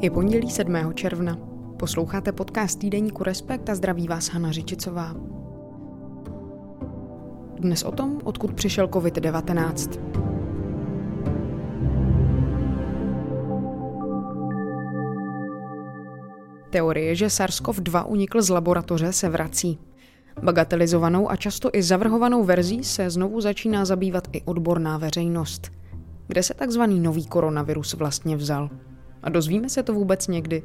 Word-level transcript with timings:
Je 0.00 0.10
pondělí 0.10 0.50
7. 0.50 0.76
června. 0.94 1.38
Posloucháte 1.78 2.32
podcast 2.32 2.78
týdeníku 2.78 3.22
Respekt 3.22 3.70
a 3.70 3.74
zdraví 3.74 4.08
vás 4.08 4.28
Hana 4.28 4.52
Řičicová. 4.52 5.14
Dnes 7.60 7.82
o 7.82 7.92
tom, 7.92 8.20
odkud 8.24 8.54
přišel 8.54 8.86
COVID-19. 8.86 10.00
Teorie, 16.70 17.14
že 17.14 17.26
SARS-CoV-2 17.26 18.04
unikl 18.08 18.42
z 18.42 18.48
laboratoře, 18.48 19.12
se 19.12 19.28
vrací. 19.28 19.78
Bagatelizovanou 20.42 21.30
a 21.30 21.36
často 21.36 21.70
i 21.72 21.82
zavrhovanou 21.82 22.44
verzí 22.44 22.84
se 22.84 23.10
znovu 23.10 23.40
začíná 23.40 23.84
zabývat 23.84 24.28
i 24.32 24.42
odborná 24.42 24.98
veřejnost. 24.98 25.70
Kde 26.26 26.42
se 26.42 26.54
takzvaný 26.54 27.00
nový 27.00 27.26
koronavirus 27.26 27.94
vlastně 27.94 28.36
vzal? 28.36 28.70
A 29.26 29.30
dozvíme 29.30 29.68
se 29.68 29.82
to 29.82 29.94
vůbec 29.94 30.28
někdy? 30.28 30.62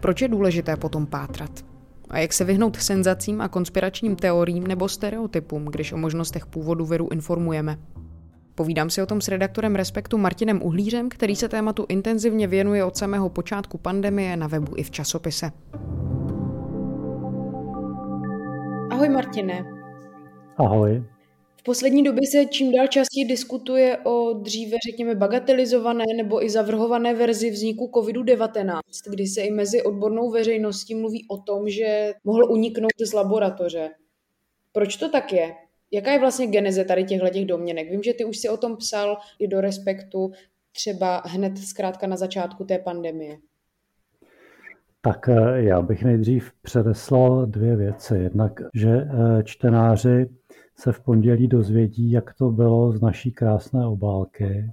Proč 0.00 0.22
je 0.22 0.28
důležité 0.28 0.76
potom 0.76 1.06
pátrat? 1.06 1.64
A 2.10 2.18
jak 2.18 2.32
se 2.32 2.44
vyhnout 2.44 2.76
senzacím 2.76 3.40
a 3.40 3.48
konspiračním 3.48 4.16
teoriím 4.16 4.66
nebo 4.66 4.88
stereotypům, 4.88 5.64
když 5.64 5.92
o 5.92 5.96
možnostech 5.96 6.46
původu 6.46 6.84
viru 6.84 7.08
informujeme? 7.08 7.78
Povídám 8.54 8.90
si 8.90 9.02
o 9.02 9.06
tom 9.06 9.20
s 9.20 9.28
redaktorem 9.28 9.74
Respektu 9.74 10.18
Martinem 10.18 10.62
Uhlířem, 10.62 11.08
který 11.08 11.36
se 11.36 11.48
tématu 11.48 11.86
intenzivně 11.88 12.46
věnuje 12.46 12.84
od 12.84 12.96
samého 12.96 13.28
počátku 13.28 13.78
pandemie 13.78 14.36
na 14.36 14.46
webu 14.46 14.72
i 14.76 14.82
v 14.82 14.90
časopise. 14.90 15.52
Ahoj 18.90 19.08
Martine. 19.08 19.64
Ahoj 20.56 21.15
poslední 21.66 22.02
době 22.02 22.22
se 22.26 22.46
čím 22.46 22.72
dál 22.72 22.86
častěji 22.86 23.24
diskutuje 23.24 23.98
o 24.04 24.32
dříve, 24.32 24.76
řekněme, 24.90 25.14
bagatelizované 25.14 26.04
nebo 26.16 26.44
i 26.44 26.50
zavrhované 26.50 27.14
verzi 27.14 27.50
vzniku 27.50 27.90
COVID-19, 27.94 28.80
kdy 29.10 29.26
se 29.26 29.40
i 29.40 29.50
mezi 29.50 29.82
odbornou 29.82 30.30
veřejností 30.30 30.94
mluví 30.94 31.26
o 31.28 31.38
tom, 31.38 31.68
že 31.68 32.14
mohl 32.24 32.52
uniknout 32.52 32.90
z 33.06 33.12
laboratoře. 33.12 33.90
Proč 34.72 34.96
to 34.96 35.08
tak 35.08 35.32
je? 35.32 35.54
Jaká 35.90 36.12
je 36.12 36.18
vlastně 36.18 36.46
geneze 36.46 36.84
tady 36.84 37.04
těchto 37.04 37.28
těch 37.28 37.46
domněnek? 37.46 37.90
Vím, 37.90 38.02
že 38.02 38.14
ty 38.14 38.24
už 38.24 38.38
si 38.38 38.48
o 38.48 38.56
tom 38.56 38.76
psal 38.76 39.16
i 39.38 39.48
do 39.48 39.60
Respektu, 39.60 40.30
třeba 40.72 41.22
hned 41.26 41.58
zkrátka 41.58 42.06
na 42.06 42.16
začátku 42.16 42.64
té 42.64 42.78
pandemie. 42.78 43.36
Tak 45.00 45.28
eh, 45.28 45.62
já 45.62 45.82
bych 45.82 46.04
nejdřív 46.04 46.52
předeslal 46.62 47.46
dvě 47.46 47.76
věci. 47.76 48.14
Jednak, 48.14 48.52
že 48.74 48.90
eh, 48.90 49.42
čtenáři 49.44 50.26
se 50.78 50.92
v 50.92 51.00
pondělí 51.00 51.48
dozvědí, 51.48 52.10
jak 52.10 52.34
to 52.34 52.50
bylo 52.50 52.92
z 52.92 53.00
naší 53.00 53.32
krásné 53.32 53.86
obálky, 53.86 54.72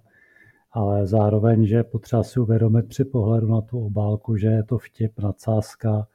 ale 0.71 1.07
zároveň, 1.07 1.65
že 1.65 1.83
potřeba 1.83 2.23
si 2.23 2.39
uvědomit 2.39 2.87
při 2.87 3.05
pohledu 3.05 3.47
na 3.47 3.61
tu 3.61 3.85
obálku, 3.85 4.37
že 4.37 4.47
je 4.47 4.63
to 4.63 4.77
vtip, 4.77 5.19
nadsázka, 5.19 6.07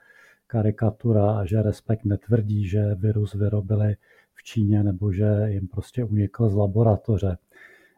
karikatura 0.47 1.39
a 1.39 1.45
že 1.45 1.63
Respekt 1.63 2.05
netvrdí, 2.05 2.69
že 2.69 2.95
virus 2.95 3.35
vyrobili 3.35 3.97
v 4.35 4.43
Číně 4.43 4.83
nebo 4.83 5.13
že 5.13 5.45
jim 5.47 5.69
prostě 5.69 6.05
unikl 6.05 6.49
z 6.49 6.55
laboratoře. 6.55 7.39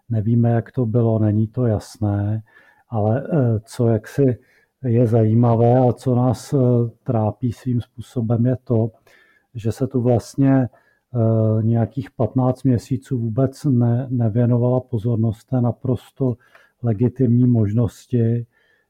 Nevíme, 0.08 0.50
jak 0.50 0.72
to 0.72 0.86
bylo, 0.86 1.18
není 1.18 1.46
to 1.46 1.66
jasné, 1.66 2.42
ale 2.88 3.28
eh, 3.32 3.60
co 3.64 3.88
jaksi 3.88 4.38
je 4.84 5.06
zajímavé 5.06 5.88
a 5.88 5.92
co 5.92 6.14
nás 6.14 6.52
eh, 6.52 6.56
trápí 7.02 7.52
svým 7.52 7.80
způsobem 7.80 8.46
je 8.46 8.56
to, 8.64 8.90
že 9.54 9.72
se 9.72 9.86
tu 9.86 10.00
vlastně 10.02 10.68
nějakých 11.62 12.10
15 12.10 12.62
měsíců 12.62 13.18
vůbec 13.18 13.64
ne, 13.64 14.06
nevěnovala 14.10 14.80
pozornost 14.80 15.44
té 15.44 15.60
naprosto 15.60 16.36
legitimní 16.82 17.46
možnosti, 17.46 18.46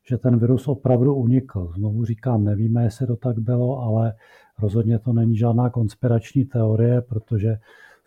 že 0.08 0.18
ten 0.18 0.38
virus 0.38 0.68
opravdu 0.68 1.14
unikl. 1.14 1.72
Znovu 1.76 2.04
říkám, 2.04 2.44
nevíme, 2.44 2.84
jestli 2.84 3.06
to 3.06 3.16
tak 3.16 3.38
bylo, 3.38 3.82
ale 3.82 4.14
rozhodně 4.58 4.98
to 4.98 5.12
není 5.12 5.36
žádná 5.36 5.70
konspirační 5.70 6.44
teorie, 6.44 7.00
protože 7.00 7.58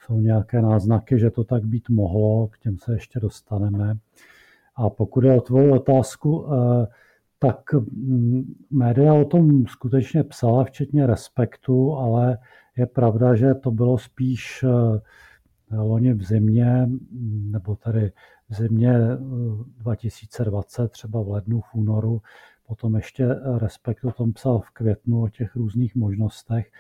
jsou 0.06 0.20
nějaké 0.20 0.62
náznaky, 0.62 1.20
že 1.20 1.30
to 1.30 1.44
tak 1.44 1.66
být 1.66 1.90
mohlo, 1.90 2.48
k 2.48 2.60
těm 2.60 2.78
se 2.78 2.94
ještě 2.94 3.20
dostaneme. 3.20 3.98
A 4.76 4.90
pokud 4.90 5.24
je 5.24 5.38
o 5.38 5.42
tvoji 5.42 5.72
otázku, 5.72 6.46
eh, 6.46 6.88
tak 7.44 7.74
mm, 7.74 8.56
média 8.70 9.14
o 9.14 9.26
tom 9.26 9.68
skutečně 9.68 10.24
psala, 10.24 10.64
včetně 10.64 11.08
Respektu, 11.08 11.94
ale 11.96 12.38
je 12.78 12.86
pravda, 12.86 13.36
že 13.36 13.54
to 13.54 13.72
bylo 13.72 13.98
spíš 13.98 14.64
eh, 14.64 15.78
loni 15.78 16.14
v 16.14 16.24
zimě, 16.24 16.90
nebo 17.52 17.76
tady 17.76 18.12
v 18.50 18.56
zimě 18.56 18.94
2020, 19.78 20.84
eh, 20.84 20.88
třeba 20.88 21.22
v 21.22 21.30
lednu, 21.30 21.62
v 21.62 21.76
únoru, 21.76 22.22
potom 22.68 22.96
ještě 22.96 23.28
Respekt 23.58 24.06
o 24.06 24.12
tom 24.12 24.34
psal 24.34 24.60
v 24.60 24.70
květnu 24.70 25.24
o 25.24 25.30
těch 25.30 25.56
různých 25.56 25.96
možnostech, 25.96 26.72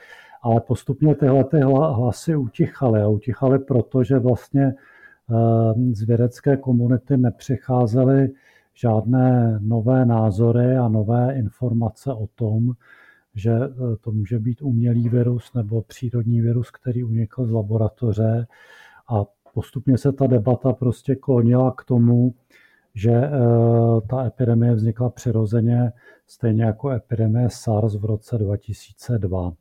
ale 0.41 0.61
postupně 0.61 1.15
tyhle 1.15 1.43
ty 1.43 1.57
hlasy 1.59 2.35
utichaly 2.35 3.01
a 3.01 3.07
utichaly 3.07 3.59
proto, 3.59 4.03
že 4.03 4.19
vlastně 4.19 4.65
eh, 4.65 5.93
z 5.93 6.01
vědecké 6.03 6.57
komunity 6.57 7.17
nepřicházely 7.17 8.33
žádné 8.73 9.59
nové 9.61 10.05
názory 10.05 10.77
a 10.77 10.87
nové 10.87 11.35
informace 11.35 12.13
o 12.13 12.27
tom, 12.27 12.73
že 13.35 13.51
e, 13.51 13.69
to 14.01 14.11
může 14.11 14.39
být 14.39 14.61
umělý 14.61 15.09
virus 15.09 15.53
nebo 15.53 15.81
přírodní 15.81 16.41
virus, 16.41 16.71
který 16.71 17.03
unikl 17.03 17.45
z 17.45 17.51
laboratoře 17.51 18.47
a 19.07 19.25
postupně 19.53 19.97
se 19.97 20.11
ta 20.11 20.27
debata 20.27 20.73
prostě 20.73 21.15
klonila 21.15 21.71
k 21.77 21.83
tomu, 21.83 22.35
že 22.95 23.11
e, 23.11 23.31
ta 24.09 24.25
epidemie 24.25 24.73
vznikla 24.73 25.09
přirozeně 25.09 25.91
stejně 26.27 26.63
jako 26.63 26.89
epidemie 26.89 27.49
SARS 27.49 27.95
v 27.95 28.05
roce 28.05 28.37
2002. 28.37 29.53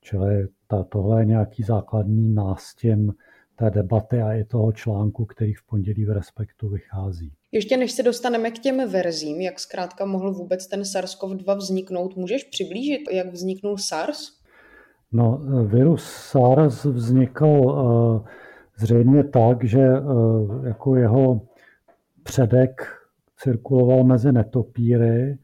Čili 0.00 0.48
ta, 0.66 0.84
tohle 0.84 1.20
je 1.20 1.24
nějaký 1.24 1.62
základní 1.62 2.34
nástěn 2.34 3.12
té 3.56 3.70
debaty 3.70 4.22
a 4.22 4.32
i 4.32 4.44
toho 4.44 4.72
článku, 4.72 5.24
který 5.24 5.54
v 5.54 5.62
pondělí 5.62 6.04
v 6.04 6.10
Respektu 6.10 6.68
vychází. 6.68 7.32
Ještě 7.52 7.76
než 7.76 7.92
se 7.92 8.02
dostaneme 8.02 8.50
k 8.50 8.58
těm 8.58 8.90
verzím, 8.90 9.40
jak 9.40 9.60
zkrátka 9.60 10.04
mohl 10.04 10.32
vůbec 10.32 10.66
ten 10.66 10.80
SARS-CoV-2 10.80 11.56
vzniknout, 11.56 12.16
můžeš 12.16 12.44
přiblížit, 12.44 13.00
jak 13.12 13.32
vzniknul 13.32 13.78
SARS? 13.78 14.40
No, 15.12 15.40
virus 15.66 16.04
SARS 16.04 16.84
vznikl 16.84 17.46
uh, 17.46 18.26
zřejmě 18.78 19.24
tak, 19.24 19.64
že 19.64 20.00
uh, 20.00 20.66
jako 20.66 20.96
jeho 20.96 21.40
předek 22.22 22.86
cirkuloval 23.36 24.04
mezi 24.04 24.32
netopíry, 24.32 25.38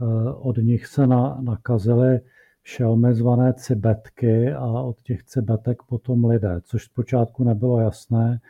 uh, 0.00 0.48
od 0.48 0.56
nich 0.56 0.86
se 0.86 1.06
na, 1.06 1.38
nakazily 1.40 2.20
šelmy 2.62 3.14
zvané 3.14 3.54
cibetky 3.54 4.52
a 4.52 4.66
od 4.66 5.02
těch 5.02 5.24
cibetek 5.24 5.82
potom 5.82 6.24
lidé, 6.24 6.60
což 6.62 6.84
zpočátku 6.84 7.44
nebylo 7.44 7.80
jasné, 7.80 8.40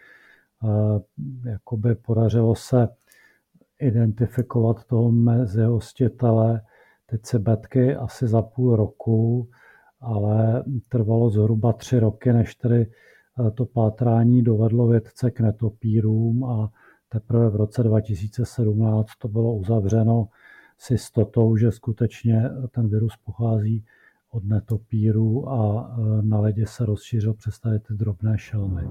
jakoby 1.45 1.95
podařilo 1.95 2.55
se 2.55 2.89
identifikovat 3.81 4.84
toho 4.84 5.12
mezihostitele, 5.12 6.62
ty 7.06 7.19
cibetky 7.19 7.97
asi 7.97 8.27
za 8.27 8.43
půl 8.43 8.77
roku, 8.77 9.49
ale 10.00 10.65
trvalo 10.89 11.31
zhruba 11.31 11.73
tři 11.73 11.99
roky, 11.99 12.33
než 12.33 12.55
tedy 12.55 12.87
eh, 12.87 13.50
to 13.50 13.67
pátrání 13.67 14.43
dovedlo 14.43 14.87
vědce 14.87 15.31
k 15.31 15.41
netopírům 15.41 16.45
a 16.45 16.73
teprve 17.09 17.50
v 17.50 17.56
roce 17.56 17.83
2017 17.83 19.09
to 19.19 19.29
bylo 19.29 19.55
uzavřeno 19.55 20.29
s 20.79 20.91
jistotou, 20.91 21.56
že 21.56 21.73
skutečně 21.73 22.50
ten 22.71 22.89
virus 22.89 23.12
pochází 23.25 23.84
od 24.31 24.44
netopíru 24.44 25.49
a 25.49 25.91
eh, 25.91 26.23
na 26.23 26.41
ledě 26.41 26.67
se 26.67 26.87
rozšířil 26.87 27.34
přes 27.34 27.61
ty 27.61 27.94
drobné 27.94 28.39
šelmy. 28.39 28.83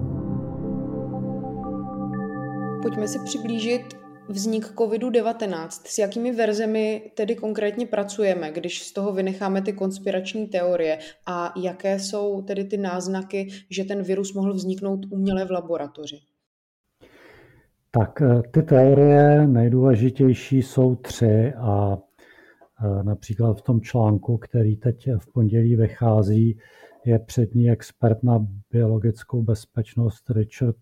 Pojďme 2.82 3.08
si 3.08 3.18
přiblížit 3.24 3.82
vznik 4.28 4.64
COVID-19. 4.64 5.68
S 5.68 5.98
jakými 5.98 6.32
verzemi 6.32 7.10
tedy 7.14 7.34
konkrétně 7.34 7.86
pracujeme, 7.86 8.52
když 8.52 8.82
z 8.82 8.92
toho 8.92 9.12
vynecháme 9.12 9.62
ty 9.62 9.72
konspirační 9.72 10.46
teorie 10.46 10.98
a 11.26 11.52
jaké 11.56 11.98
jsou 11.98 12.42
tedy 12.42 12.64
ty 12.64 12.76
náznaky, 12.76 13.48
že 13.70 13.84
ten 13.84 14.02
virus 14.02 14.34
mohl 14.34 14.54
vzniknout 14.54 15.00
uměle 15.10 15.44
v 15.44 15.50
laboratoři? 15.50 16.16
Tak 17.90 18.22
eh, 18.22 18.42
ty 18.50 18.62
teorie 18.62 19.46
nejdůležitější 19.46 20.62
jsou 20.62 20.96
tři 20.96 21.52
a 21.56 21.98
eh, 21.98 23.02
například 23.02 23.58
v 23.58 23.62
tom 23.62 23.80
článku, 23.80 24.38
který 24.38 24.76
teď 24.76 25.08
v 25.18 25.32
pondělí 25.32 25.76
vychází, 25.76 26.58
je 27.04 27.18
přední 27.18 27.70
expert 27.70 28.22
na 28.22 28.46
biologickou 28.70 29.42
bezpečnost 29.42 30.30
Richard 30.30 30.76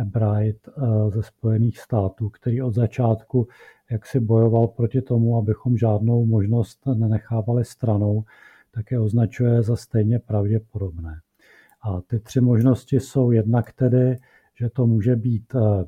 Ebright 0.00 0.68
eh, 0.68 1.10
ze 1.10 1.22
Spojených 1.22 1.78
států, 1.78 2.28
který 2.30 2.62
od 2.62 2.74
začátku 2.74 3.48
jak 3.90 4.06
si 4.06 4.20
bojoval 4.20 4.68
proti 4.68 5.02
tomu, 5.02 5.36
abychom 5.36 5.76
žádnou 5.76 6.26
možnost 6.26 6.86
nenechávali 6.86 7.64
stranou, 7.64 8.24
tak 8.70 8.90
je 8.90 9.00
označuje 9.00 9.62
za 9.62 9.76
stejně 9.76 10.18
pravděpodobné. 10.18 11.20
A 11.82 12.00
ty 12.00 12.18
tři 12.18 12.40
možnosti 12.40 13.00
jsou 13.00 13.30
jednak 13.30 13.72
tedy, 13.72 14.16
že 14.54 14.70
to 14.70 14.86
může 14.86 15.16
být 15.16 15.54
eh, 15.54 15.84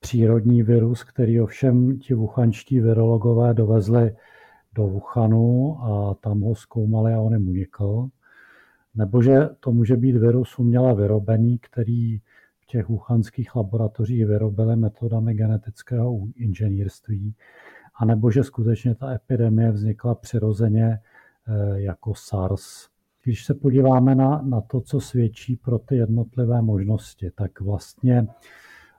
přírodní 0.00 0.62
virus, 0.62 1.04
který 1.04 1.40
ovšem 1.40 1.98
ti 1.98 2.14
vuchanští 2.14 2.80
virologové 2.80 3.54
dovezli 3.54 4.16
do 4.74 4.86
Wuhanu 4.86 5.78
a 5.80 6.14
tam 6.14 6.40
ho 6.40 6.54
zkoumali 6.54 7.14
a 7.14 7.20
on 7.20 7.32
jim 7.32 7.48
unikl. 7.48 8.08
Nebo 8.94 9.22
že 9.22 9.48
to 9.60 9.72
může 9.72 9.96
být 9.96 10.16
virus 10.16 10.58
uměle 10.58 10.94
vyrobený, 10.94 11.58
který 11.58 12.20
těch 12.66 12.88
wuhanských 12.88 13.56
laboratořích 13.56 14.26
vyrobili 14.26 14.76
metodami 14.76 15.34
genetického 15.34 16.20
inženýrství, 16.36 17.34
a 17.96 18.04
nebo 18.04 18.30
že 18.30 18.44
skutečně 18.44 18.94
ta 18.94 19.12
epidemie 19.12 19.72
vznikla 19.72 20.14
přirozeně 20.14 20.98
eh, 21.48 21.80
jako 21.80 22.14
SARS. 22.14 22.88
Když 23.24 23.44
se 23.44 23.54
podíváme 23.54 24.14
na, 24.14 24.42
na 24.42 24.60
to, 24.60 24.80
co 24.80 25.00
svědčí 25.00 25.56
pro 25.56 25.78
ty 25.78 25.96
jednotlivé 25.96 26.62
možnosti, 26.62 27.30
tak 27.30 27.60
vlastně 27.60 28.26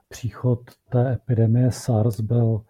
příchod 0.08 0.60
té 0.90 1.12
epidemie 1.12 1.72
SARS 1.72 2.20
byl 2.20 2.60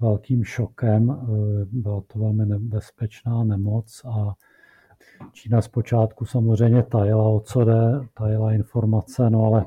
velkým 0.00 0.44
šokem. 0.44 1.10
Eh, 1.10 1.64
byla 1.72 2.02
to 2.06 2.18
velmi 2.18 2.46
nebezpečná 2.46 3.44
nemoc 3.44 4.04
a 4.04 4.34
Čína 5.32 5.62
zpočátku 5.62 6.24
samozřejmě 6.24 6.82
tajila, 6.82 7.28
o 7.28 7.40
co 7.40 7.64
jde, 7.64 8.00
tajila 8.14 8.52
informace, 8.52 9.30
no 9.30 9.44
ale 9.44 9.66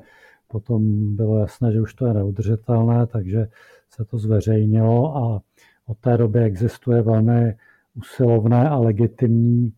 potom 0.51 1.15
bylo 1.15 1.39
jasné, 1.39 1.71
že 1.71 1.81
už 1.81 1.93
to 1.93 2.05
je 2.05 2.13
neudržitelné, 2.13 3.07
takže 3.07 3.47
se 3.89 4.05
to 4.05 4.17
zveřejnilo 4.17 5.17
a 5.17 5.41
od 5.85 5.97
té 5.97 6.17
doby 6.17 6.39
existuje 6.39 7.01
velmi 7.01 7.55
usilovné 7.95 8.69
a 8.69 8.77
legitimní 8.77 9.73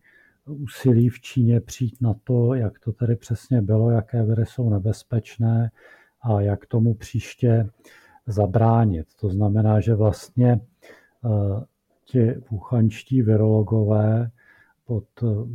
úsilí 0.46 1.08
v 1.08 1.20
Číně 1.20 1.60
přijít 1.60 2.00
na 2.00 2.14
to, 2.24 2.54
jak 2.54 2.78
to 2.78 2.92
tedy 2.92 3.16
přesně 3.16 3.62
bylo, 3.62 3.90
jaké 3.90 4.22
viry 4.22 4.46
jsou 4.46 4.70
nebezpečné 4.70 5.70
a 6.22 6.40
jak 6.40 6.66
tomu 6.66 6.94
příště 6.94 7.68
zabránit. 8.26 9.06
To 9.20 9.28
znamená, 9.28 9.80
že 9.80 9.94
vlastně 9.94 10.60
eh, 11.24 11.64
ti 12.04 12.34
wuchanští 12.50 13.22
virologové 13.22 14.30
pod, 14.86 15.04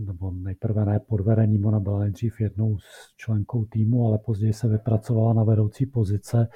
nebo 0.05 0.31
nejprve 0.31 0.85
ne 0.85 0.99
pod 0.99 1.21
vedením, 1.21 1.65
ona 1.65 1.79
byla 1.79 1.99
nejdřív 1.99 2.41
jednou 2.41 2.77
s 2.77 3.15
členkou 3.17 3.65
týmu, 3.65 4.07
ale 4.07 4.17
později 4.17 4.53
se 4.53 4.67
vypracovala 4.67 5.33
na 5.33 5.43
vedoucí 5.43 5.85
pozice 5.85 6.47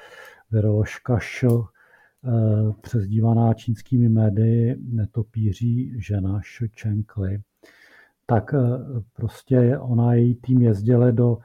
viroložka 0.52 1.20
Š, 1.20 1.48
eh, 1.48 2.30
přezdívaná 2.82 3.54
čínskými 3.54 4.10
médii 4.10 4.76
netopíří 4.80 5.94
žena 5.98 6.40
Š 6.42 6.70
Li. 7.18 7.42
Tak 8.26 8.54
eh, 8.54 8.60
prostě 9.14 9.78
ona 9.78 10.14
její 10.14 10.36
tým 10.36 10.62
jezdili 10.62 11.14
do 11.14 11.38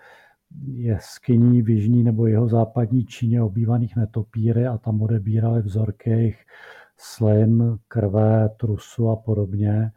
jeskyní 0.66 1.62
v 1.62 1.68
jižní 1.68 2.02
nebo 2.02 2.26
jeho 2.26 2.48
západní 2.48 3.04
Číně 3.04 3.42
obývaných 3.42 3.96
netopíry 3.96 4.66
a 4.66 4.78
tam 4.78 5.02
odebírali 5.02 5.62
vzorky 5.62 6.10
jejich 6.10 6.44
slin, 6.96 7.78
krve, 7.88 8.48
trusu 8.56 9.08
a 9.08 9.16
podobně. 9.16 9.90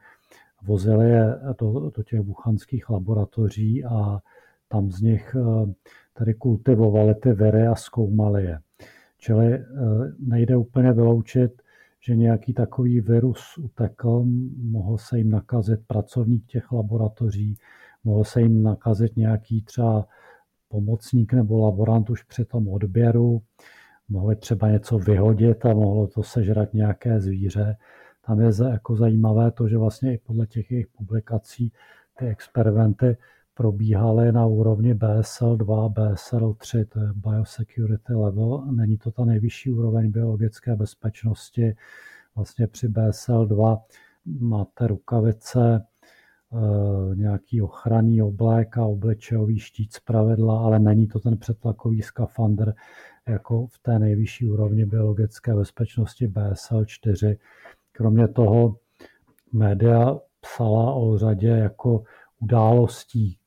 Vozili 0.63 1.09
je 1.09 1.35
do, 1.59 1.89
do 1.89 2.03
těch 2.03 2.21
buchanských 2.21 2.89
laboratoří 2.89 3.85
a 3.85 4.19
tam 4.67 4.91
z 4.91 5.01
nich 5.01 5.35
eh, 5.35 5.73
tady 6.13 6.33
kultivovali 6.33 7.15
ty 7.15 7.33
viry 7.33 7.67
a 7.67 7.75
zkoumali 7.75 8.43
je. 8.43 8.59
Čili 9.17 9.53
eh, 9.53 9.63
nejde 10.19 10.57
úplně 10.57 10.91
vyloučit, 10.91 11.61
že 11.99 12.15
nějaký 12.15 12.53
takový 12.53 13.01
virus 13.01 13.57
utekl, 13.57 14.25
mohl 14.63 14.97
se 14.97 15.17
jim 15.17 15.29
nakazit 15.29 15.79
pracovník 15.87 16.45
těch 16.45 16.71
laboratoří, 16.71 17.57
mohl 18.03 18.23
se 18.23 18.41
jim 18.41 18.63
nakazit 18.63 19.17
nějaký 19.17 19.61
třeba 19.61 20.07
pomocník 20.69 21.33
nebo 21.33 21.65
laborant 21.65 22.09
už 22.09 22.23
při 22.23 22.45
tom 22.45 22.67
odběru, 22.67 23.41
mohli 24.09 24.35
třeba 24.35 24.69
něco 24.69 24.97
vyhodit 24.97 25.65
a 25.65 25.73
mohlo 25.73 26.07
to 26.07 26.23
sežrat 26.23 26.73
nějaké 26.73 27.19
zvíře. 27.19 27.75
Tam 28.25 28.39
je 28.39 28.51
jako 28.69 28.95
zajímavé 28.95 29.51
to, 29.51 29.67
že 29.67 29.77
vlastně 29.77 30.13
i 30.13 30.17
podle 30.17 30.47
těch 30.47 30.71
jejich 30.71 30.87
publikací 30.87 31.71
ty 32.19 32.27
experimenty 32.27 33.17
probíhaly 33.53 34.31
na 34.31 34.45
úrovni 34.45 34.93
BSL-2, 34.93 35.93
BSL-3, 35.93 36.85
to 36.85 36.99
je 36.99 37.09
Biosecurity 37.13 38.13
Level. 38.13 38.65
Není 38.71 38.97
to 38.97 39.11
ta 39.11 39.25
nejvyšší 39.25 39.71
úroveň 39.71 40.11
biologické 40.11 40.75
bezpečnosti. 40.75 41.75
Vlastně 42.35 42.67
při 42.67 42.87
BSL-2 42.87 43.81
máte 44.25 44.87
rukavice, 44.87 45.85
Eh, 46.53 47.15
nějaký 47.15 47.61
ochranný 47.61 48.21
oblek 48.21 48.77
a 48.77 48.85
obličejový 48.85 49.59
štít 49.59 49.97
pravidla, 50.05 50.59
ale 50.59 50.79
není 50.79 51.07
to 51.07 51.19
ten 51.19 51.37
přetlakový 51.37 52.01
skafandr 52.01 52.73
jako 53.27 53.67
v 53.67 53.79
té 53.79 53.99
nejvyšší 53.99 54.49
úrovni 54.49 54.85
biologické 54.85 55.55
bezpečnosti 55.55 56.27
BSL-4. 56.27 57.37
Kromě 58.01 58.27
toho 58.27 58.75
média 59.53 60.19
psala 60.39 60.93
o 60.93 61.17
řadě 61.17 61.47
jako 61.47 62.03
událostí. 62.39 63.37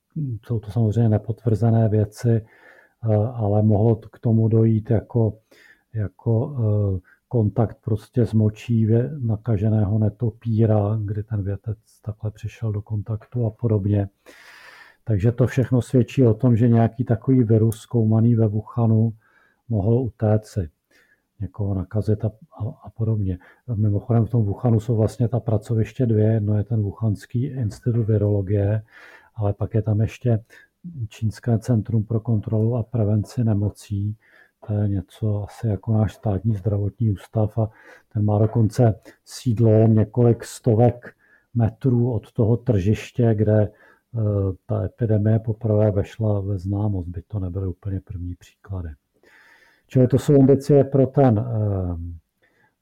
Jsou 0.47 0.59
to 0.59 0.71
samozřejmě 0.71 1.09
nepotvrzené 1.09 1.89
věci, 1.89 2.31
eh, 2.31 3.17
ale 3.35 3.63
mohlo 3.63 3.97
k 3.97 4.19
tomu 4.19 4.49
dojít 4.49 4.91
jako, 4.91 5.39
jako 5.95 6.57
eh, 6.59 7.01
kontakt 7.29 7.79
prostě 7.85 8.27
s 8.27 8.33
močí 8.33 8.89
nakaženého 9.19 9.99
netopíra, 9.99 10.99
kdy 11.05 11.23
ten 11.23 11.43
větec 11.43 11.79
takhle 12.03 12.31
přišel 12.31 12.73
do 12.73 12.83
kontaktu 12.83 13.47
a 13.47 13.51
podobně. 13.51 14.09
Takže 15.05 15.33
to 15.33 15.47
všechno 15.47 15.83
svědčí 15.83 16.27
o 16.27 16.35
tom, 16.35 16.57
že 16.57 16.69
nějaký 16.69 17.05
takový 17.05 17.45
virus 17.45 17.81
zkoumaný 17.81 18.35
ve 18.35 18.49
Wuhanu 18.49 19.13
mohl 19.69 19.95
utéct 19.95 20.59
někoho 21.45 21.75
nakazit 21.75 22.25
a, 22.25 22.29
a, 22.29 22.65
a 22.85 22.91
podobně. 22.91 23.39
Mimochodem 23.75 24.27
v 24.27 24.31
tom 24.31 24.45
Wuhanu 24.45 24.81
jsou 24.81 24.97
vlastně 24.97 25.29
ta 25.29 25.41
pracoviště 25.41 26.07
dvě. 26.07 26.33
Jedno 26.33 26.59
je 26.59 26.65
ten 26.65 26.83
Wuhanský 26.83 27.45
institut 27.45 28.07
virologie, 28.07 28.83
ale 29.35 29.53
pak 29.53 29.75
je 29.75 29.83
tam 29.83 30.01
ještě 30.01 30.45
Čínské 31.09 31.59
centrum 31.59 32.05
pro 32.05 32.21
kontrolu 32.21 32.77
a 32.77 32.83
prevenci 32.83 33.45
nemocí, 33.45 34.17
to 34.67 34.73
je 34.73 34.89
něco 34.89 35.45
asi 35.45 35.67
jako 35.67 35.93
náš 35.93 36.15
státní 36.15 36.55
zdravotní 36.55 37.11
ústav 37.11 37.59
a 37.59 37.71
ten 38.13 38.25
má 38.25 38.39
dokonce 38.39 39.01
sídlo 39.25 39.71
několik 39.89 40.45
stovek 40.45 41.17
metrů 41.55 42.13
od 42.13 42.33
toho 42.33 42.57
tržiště, 42.57 43.35
kde 43.35 43.63
eh, 43.63 44.21
ta 44.67 44.85
epidemie 44.85 45.39
poprvé 45.39 45.91
vešla 45.91 46.41
ve 46.41 46.59
známost, 46.59 47.09
by 47.09 47.23
to 47.23 47.39
nebyly 47.39 47.67
úplně 47.67 48.01
první 48.01 48.35
příklady. 48.35 48.89
Čili 49.87 50.07
to 50.07 50.19
jsou 50.19 50.35
indicie 50.35 50.85
pro 50.85 51.07
ten, 51.07 51.39
eh, 51.39 51.97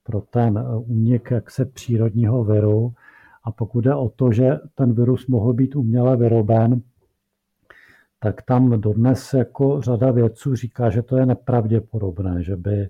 pro 0.03 0.21
ten 0.21 0.57
eh, 0.57 0.75
únik 0.75 1.31
jaksi 1.31 1.65
přírodního 1.65 2.43
viru. 2.43 2.93
A 3.43 3.51
pokud 3.51 3.81
jde 3.81 3.95
o 3.95 4.09
to, 4.09 4.31
že 4.31 4.59
ten 4.75 4.93
virus 4.93 5.27
mohl 5.27 5.53
být 5.53 5.75
uměle 5.75 6.17
vyroben, 6.17 6.81
tak 8.19 8.41
tam 8.41 8.81
dodnes 8.81 9.33
jako 9.33 9.81
řada 9.81 10.11
vědců 10.11 10.55
říká, 10.55 10.89
že 10.89 11.01
to 11.01 11.17
je 11.17 11.25
nepravděpodobné, 11.25 12.43
že 12.43 12.55
by 12.55 12.89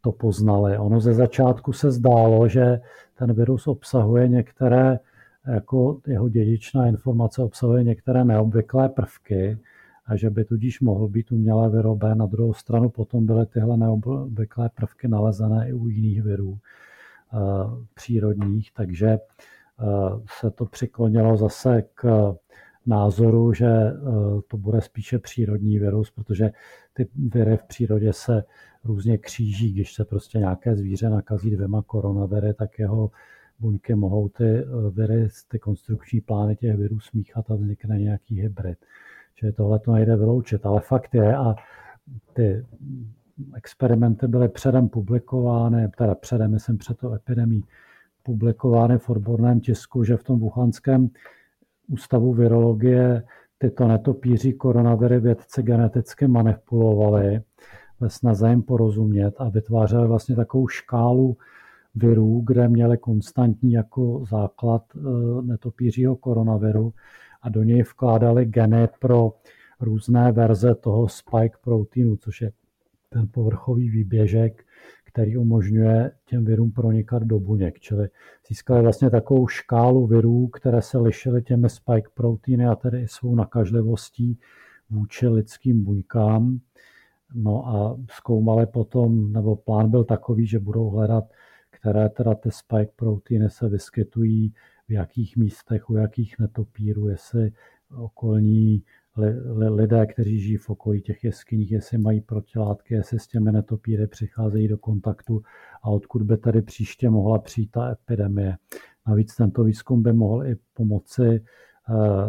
to 0.00 0.12
poznali. 0.12 0.78
Ono 0.78 1.00
ze 1.00 1.14
začátku 1.14 1.72
se 1.72 1.90
zdálo, 1.90 2.48
že 2.48 2.80
ten 3.18 3.32
virus 3.32 3.66
obsahuje 3.66 4.28
některé, 4.28 4.98
jako 5.46 6.00
jeho 6.06 6.28
dědičná 6.28 6.86
informace 6.86 7.42
obsahuje 7.42 7.84
některé 7.84 8.24
neobvyklé 8.24 8.88
prvky 8.88 9.58
a 10.06 10.16
že 10.16 10.30
by 10.30 10.44
tudíž 10.44 10.80
mohl 10.80 11.08
být 11.08 11.32
uměle 11.32 11.70
vyroben. 11.70 12.18
Na 12.18 12.26
druhou 12.26 12.54
stranu 12.54 12.88
potom 12.88 13.26
byly 13.26 13.46
tyhle 13.46 13.76
neobvyklé 13.76 14.70
prvky 14.74 15.08
nalezené 15.08 15.68
i 15.68 15.72
u 15.72 15.88
jiných 15.88 16.22
virů 16.22 16.58
eh, 16.58 17.38
přírodních, 17.94 18.72
takže 18.72 19.08
eh, 19.08 19.18
se 20.40 20.50
to 20.50 20.66
přiklonilo 20.66 21.36
zase 21.36 21.82
k 21.94 22.34
názoru, 22.86 23.52
že 23.52 23.66
eh, 23.66 23.92
to 24.48 24.56
bude 24.56 24.80
spíše 24.80 25.18
přírodní 25.18 25.78
virus, 25.78 26.10
protože 26.10 26.50
ty 26.92 27.08
viry 27.16 27.56
v 27.56 27.62
přírodě 27.62 28.12
se 28.12 28.44
různě 28.84 29.18
kříží. 29.18 29.72
Když 29.72 29.94
se 29.94 30.04
prostě 30.04 30.38
nějaké 30.38 30.76
zvíře 30.76 31.10
nakazí 31.10 31.50
dvěma 31.50 31.82
koronaviry, 31.82 32.54
tak 32.54 32.78
jeho 32.78 33.10
buňky 33.58 33.94
mohou 33.94 34.28
ty 34.28 34.64
viry, 34.90 35.28
ty 35.48 35.58
konstrukční 35.58 36.20
plány 36.20 36.56
těch 36.56 36.76
virů 36.76 37.00
smíchat 37.00 37.50
a 37.50 37.54
vznikne 37.54 37.98
nějaký 37.98 38.40
hybrid. 38.40 38.78
Čili 39.34 39.52
tohle 39.52 39.78
to 39.78 39.92
nejde 39.92 40.16
vyloučit. 40.16 40.66
Ale 40.66 40.80
fakt 40.80 41.14
je, 41.14 41.36
a 41.36 41.54
ty 42.32 42.66
experimenty 43.56 44.28
byly 44.28 44.48
předem 44.48 44.88
publikovány, 44.88 45.88
teda 45.98 46.14
předem, 46.14 46.50
myslím 46.50 46.78
před 46.78 46.98
to 46.98 47.14
epidemí, 47.14 47.64
publikovány 48.22 48.98
v 48.98 49.10
odborném 49.10 49.60
tisku, 49.60 50.04
že 50.04 50.16
v 50.16 50.24
tom 50.24 50.40
wuhanském 50.40 51.08
Ústavu 51.88 52.32
virologie 52.32 53.22
tyto 53.58 53.88
netopíří 53.88 54.52
koronaviry 54.52 55.20
vědci 55.20 55.62
geneticky 55.62 56.28
manipulovali 56.28 57.40
ve 58.00 58.10
snaze 58.10 58.50
jim 58.50 58.62
porozumět 58.62 59.34
a 59.38 59.48
vytvářeli 59.48 60.08
vlastně 60.08 60.36
takovou 60.36 60.68
škálu 60.68 61.36
virů, 61.94 62.42
kde 62.46 62.68
měli 62.68 62.98
konstantní 62.98 63.72
jako 63.72 64.24
základ 64.30 64.82
eh, 64.96 65.00
netopířího 65.42 66.16
koronaviru 66.16 66.92
a 67.42 67.48
do 67.48 67.62
něj 67.62 67.82
vkládali 67.82 68.44
geny 68.44 68.88
pro 69.00 69.32
různé 69.80 70.32
verze 70.32 70.74
toho 70.74 71.08
spike 71.08 71.56
proteinu, 71.62 72.16
což 72.16 72.40
je 72.40 72.52
ten 73.08 73.28
povrchový 73.32 73.90
výběžek, 73.90 74.64
který 75.04 75.36
umožňuje 75.36 76.10
těm 76.24 76.44
virům 76.44 76.72
pronikat 76.72 77.22
do 77.22 77.40
buněk. 77.40 77.80
Čili 77.80 78.08
získali 78.48 78.82
vlastně 78.82 79.10
takovou 79.10 79.48
škálu 79.48 80.06
virů, 80.06 80.48
které 80.48 80.82
se 80.82 80.98
lišily 80.98 81.42
těmi 81.42 81.70
spike 81.70 82.08
proteiny 82.14 82.66
a 82.66 82.74
tedy 82.74 83.02
i 83.02 83.08
svou 83.08 83.34
nakažlivostí 83.34 84.38
vůči 84.90 85.28
lidským 85.28 85.84
buňkám. 85.84 86.60
No 87.34 87.68
a 87.68 87.96
zkoumali 88.10 88.66
potom, 88.66 89.32
nebo 89.32 89.56
plán 89.56 89.90
byl 89.90 90.04
takový, 90.04 90.46
že 90.46 90.58
budou 90.58 90.90
hledat, 90.90 91.24
které 91.70 92.08
teda 92.08 92.34
ty 92.34 92.50
spike 92.50 92.92
proteiny 92.96 93.50
se 93.50 93.68
vyskytují 93.68 94.54
v 94.88 94.92
jakých 94.92 95.36
místech, 95.36 95.90
u 95.90 95.96
jakých 95.96 96.38
netopírů, 96.38 97.08
jestli 97.08 97.52
okolní 97.96 98.82
lidé, 99.68 100.06
kteří 100.06 100.40
žijí 100.40 100.56
v 100.56 100.70
okolí 100.70 101.02
těch 101.02 101.24
jeskyních, 101.24 101.72
jestli 101.72 101.98
mají 101.98 102.20
protilátky, 102.20 102.94
jestli 102.94 103.18
s 103.18 103.26
těmi 103.26 103.52
netopíry 103.52 104.06
přicházejí 104.06 104.68
do 104.68 104.78
kontaktu 104.78 105.42
a 105.82 105.90
odkud 105.90 106.22
by 106.22 106.36
tady 106.36 106.62
příště 106.62 107.10
mohla 107.10 107.38
přijít 107.38 107.70
ta 107.70 107.90
epidemie. 107.90 108.56
Navíc 109.06 109.36
tento 109.36 109.64
výzkum 109.64 110.02
by 110.02 110.12
mohl 110.12 110.46
i 110.46 110.56
pomoci 110.74 111.22
eh, 111.28 111.42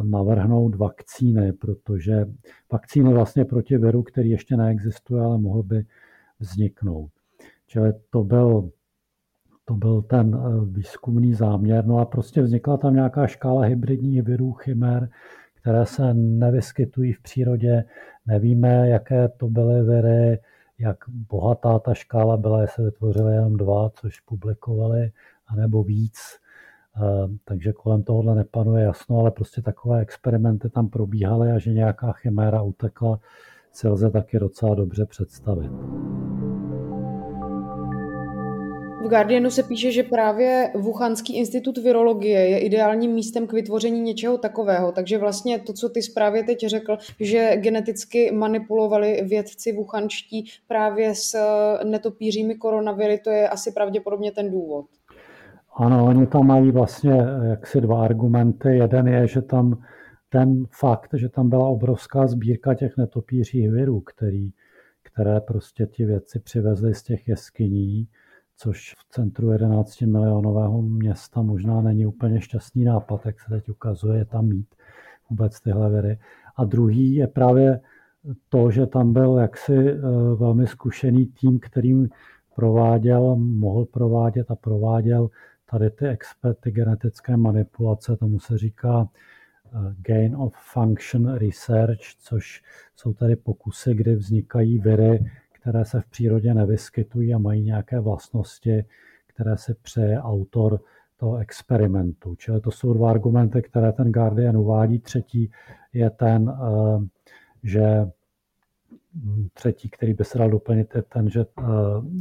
navrhnout 0.04 0.76
vakcíny, 0.76 1.54
protože 1.54 2.26
vakcíny 2.72 3.14
vlastně 3.14 3.46
proti 3.46 3.78
viru, 3.78 4.04
který 4.04 4.30
ještě 4.30 4.58
neexistuje, 4.58 5.22
ale 5.22 5.38
mohl 5.38 5.64
by 5.64 5.86
vzniknout. 6.40 7.12
Čili 7.68 7.94
to 8.10 8.24
byl, 8.24 8.72
to 9.66 9.74
byl 9.74 10.02
ten 10.02 10.36
eh, 10.36 10.66
výzkumný 10.66 11.34
záměr. 11.34 11.86
No 11.86 11.98
a 11.98 12.06
prostě 12.06 12.42
vznikla 12.42 12.78
tam 12.78 12.94
nějaká 12.94 13.28
škála 13.28 13.62
hybridních 13.62 14.24
virů, 14.24 14.52
chimer, 14.52 15.10
které 15.62 15.86
se 15.86 16.14
nevyskytují 16.14 17.14
v 17.14 17.22
přírodě. 17.22 17.84
Nevíme, 18.26 18.90
jaké 18.90 19.30
to 19.30 19.50
byly 19.50 19.84
viry, 19.84 20.40
jak 20.80 20.98
bohatá 21.08 21.80
ta 21.80 21.94
škála 21.94 22.38
byla, 22.38 22.62
jestli 22.62 22.84
vytvořili 22.86 23.34
jenom 23.34 23.58
dva, 23.58 23.90
což 23.90 24.20
publikovali, 24.20 25.12
anebo 25.48 25.84
víc. 25.84 26.20
Eh, 26.98 27.28
takže 27.46 27.74
kolem 27.74 28.04
tohohle 28.04 28.36
nepanuje 28.36 28.84
jasno, 28.84 29.20
ale 29.20 29.32
prostě 29.32 29.62
takové 29.62 30.02
experimenty 30.02 30.70
tam 30.70 30.90
probíhaly 30.90 31.52
a 31.52 31.60
že 31.60 31.74
nějaká 31.74 32.12
chiméra 32.12 32.62
utekla, 32.62 33.20
si 33.72 33.88
lze 33.88 34.10
taky 34.10 34.40
docela 34.40 34.76
dobře 34.76 35.06
představit. 35.06 35.72
V 39.04 39.08
Guardianu 39.08 39.50
se 39.50 39.64
píše, 39.64 39.92
že 39.92 40.04
právě 40.04 40.72
Wuhanský 40.76 41.38
institut 41.38 41.78
virologie 41.78 42.40
je 42.40 42.60
ideálním 42.60 43.12
místem 43.12 43.48
k 43.48 43.54
vytvoření 43.54 44.02
něčeho 44.02 44.38
takového. 44.38 44.92
Takže 44.92 45.18
vlastně 45.18 45.60
to, 45.60 45.74
co 45.74 45.90
ty 45.90 46.02
zprávě 46.02 46.44
teď 46.44 46.60
řekl, 46.68 46.98
že 47.20 47.52
geneticky 47.56 48.32
manipulovali 48.32 49.22
vědci 49.24 49.74
wuhanští 49.74 50.46
právě 50.68 51.16
s 51.16 51.38
netopířími 51.84 52.56
koronaviry, 52.56 53.18
to 53.18 53.30
je 53.30 53.50
asi 53.50 53.72
pravděpodobně 53.72 54.32
ten 54.32 54.52
důvod. 54.52 54.86
Ano, 55.76 56.06
oni 56.06 56.28
tam 56.28 56.48
mají 56.48 56.72
vlastně 56.72 57.26
jaksi 57.50 57.82
dva 57.82 58.04
argumenty. 58.04 58.70
Jeden 58.70 59.08
je, 59.08 59.28
že 59.28 59.42
tam 59.42 59.84
ten 60.30 60.66
fakt, 60.80 61.10
že 61.14 61.30
tam 61.30 61.50
byla 61.50 61.68
obrovská 61.68 62.28
sbírka 62.28 62.74
těch 62.74 62.98
netopířích 62.98 63.70
virů, 63.70 64.00
který, 64.00 64.50
které 65.04 65.40
prostě 65.40 65.86
ti 65.86 66.06
vědci 66.06 66.40
přivezli 66.40 66.94
z 66.94 67.04
těch 67.04 67.28
jeskyní, 67.28 68.08
což 68.64 68.94
v 68.98 69.10
centru 69.10 69.52
11 69.52 70.02
milionového 70.02 70.82
města 70.82 71.42
možná 71.42 71.82
není 71.82 72.06
úplně 72.06 72.42
šťastný 72.42 72.84
nápad, 72.84 73.26
jak 73.26 73.40
se 73.40 73.50
teď 73.50 73.70
ukazuje, 73.70 74.26
tam 74.26 74.48
mít 74.48 74.76
vůbec 75.30 75.60
tyhle 75.60 75.90
viry. 75.90 76.20
A 76.56 76.64
druhý 76.64 77.16
je 77.16 77.28
právě 77.28 77.80
to, 78.50 78.72
že 78.72 78.86
tam 78.86 79.14
byl 79.14 79.38
jaksi 79.38 79.76
eh, 79.90 80.00
velmi 80.36 80.68
zkušený 80.68 81.26
tým, 81.26 81.60
kterým 81.60 82.10
prováděl, 82.56 83.36
mohl 83.36 83.86
provádět 83.86 84.52
a 84.52 84.56
prováděl 84.56 85.30
tady 85.72 85.90
ty 85.90 86.08
experty 86.08 86.72
genetické 86.72 87.38
manipulace, 87.38 88.18
tomu 88.18 88.40
se 88.40 88.58
říká 88.58 89.08
eh, 89.08 89.70
gain 90.02 90.36
of 90.36 90.54
function 90.74 91.34
research, 91.34 92.02
což 92.20 92.64
jsou 92.96 93.14
tady 93.14 93.36
pokusy, 93.36 93.94
kdy 93.94 94.16
vznikají 94.16 94.80
viry, 94.80 95.32
které 95.64 95.86
se 95.86 96.02
v 96.02 96.06
přírodě 96.06 96.54
nevyskytují 96.54 97.34
a 97.34 97.38
mají 97.38 97.64
nějaké 97.64 98.00
vlastnosti, 98.00 98.86
které 99.28 99.58
si 99.58 99.74
přeje 99.74 100.22
autor 100.22 100.80
toho 101.18 101.38
experimentu. 101.38 102.36
Čili 102.36 102.62
to 102.62 102.72
jsou 102.72 102.94
dva 102.94 103.12
argumenty, 103.12 103.62
které 103.62 103.92
ten 103.92 104.12
Guardian 104.12 104.58
uvádí. 104.58 105.00
Třetí 105.00 105.52
je 105.94 106.10
ten, 106.10 106.50
eh, 106.50 107.08
že 107.64 108.12
třetí, 109.54 109.90
který 109.90 110.14
by 110.14 110.26
se 110.26 110.38
dal 110.38 110.50
doplnit, 110.50 110.96
je 110.96 111.02
ten, 111.02 111.30
že, 111.30 111.46
eh, 111.60 111.64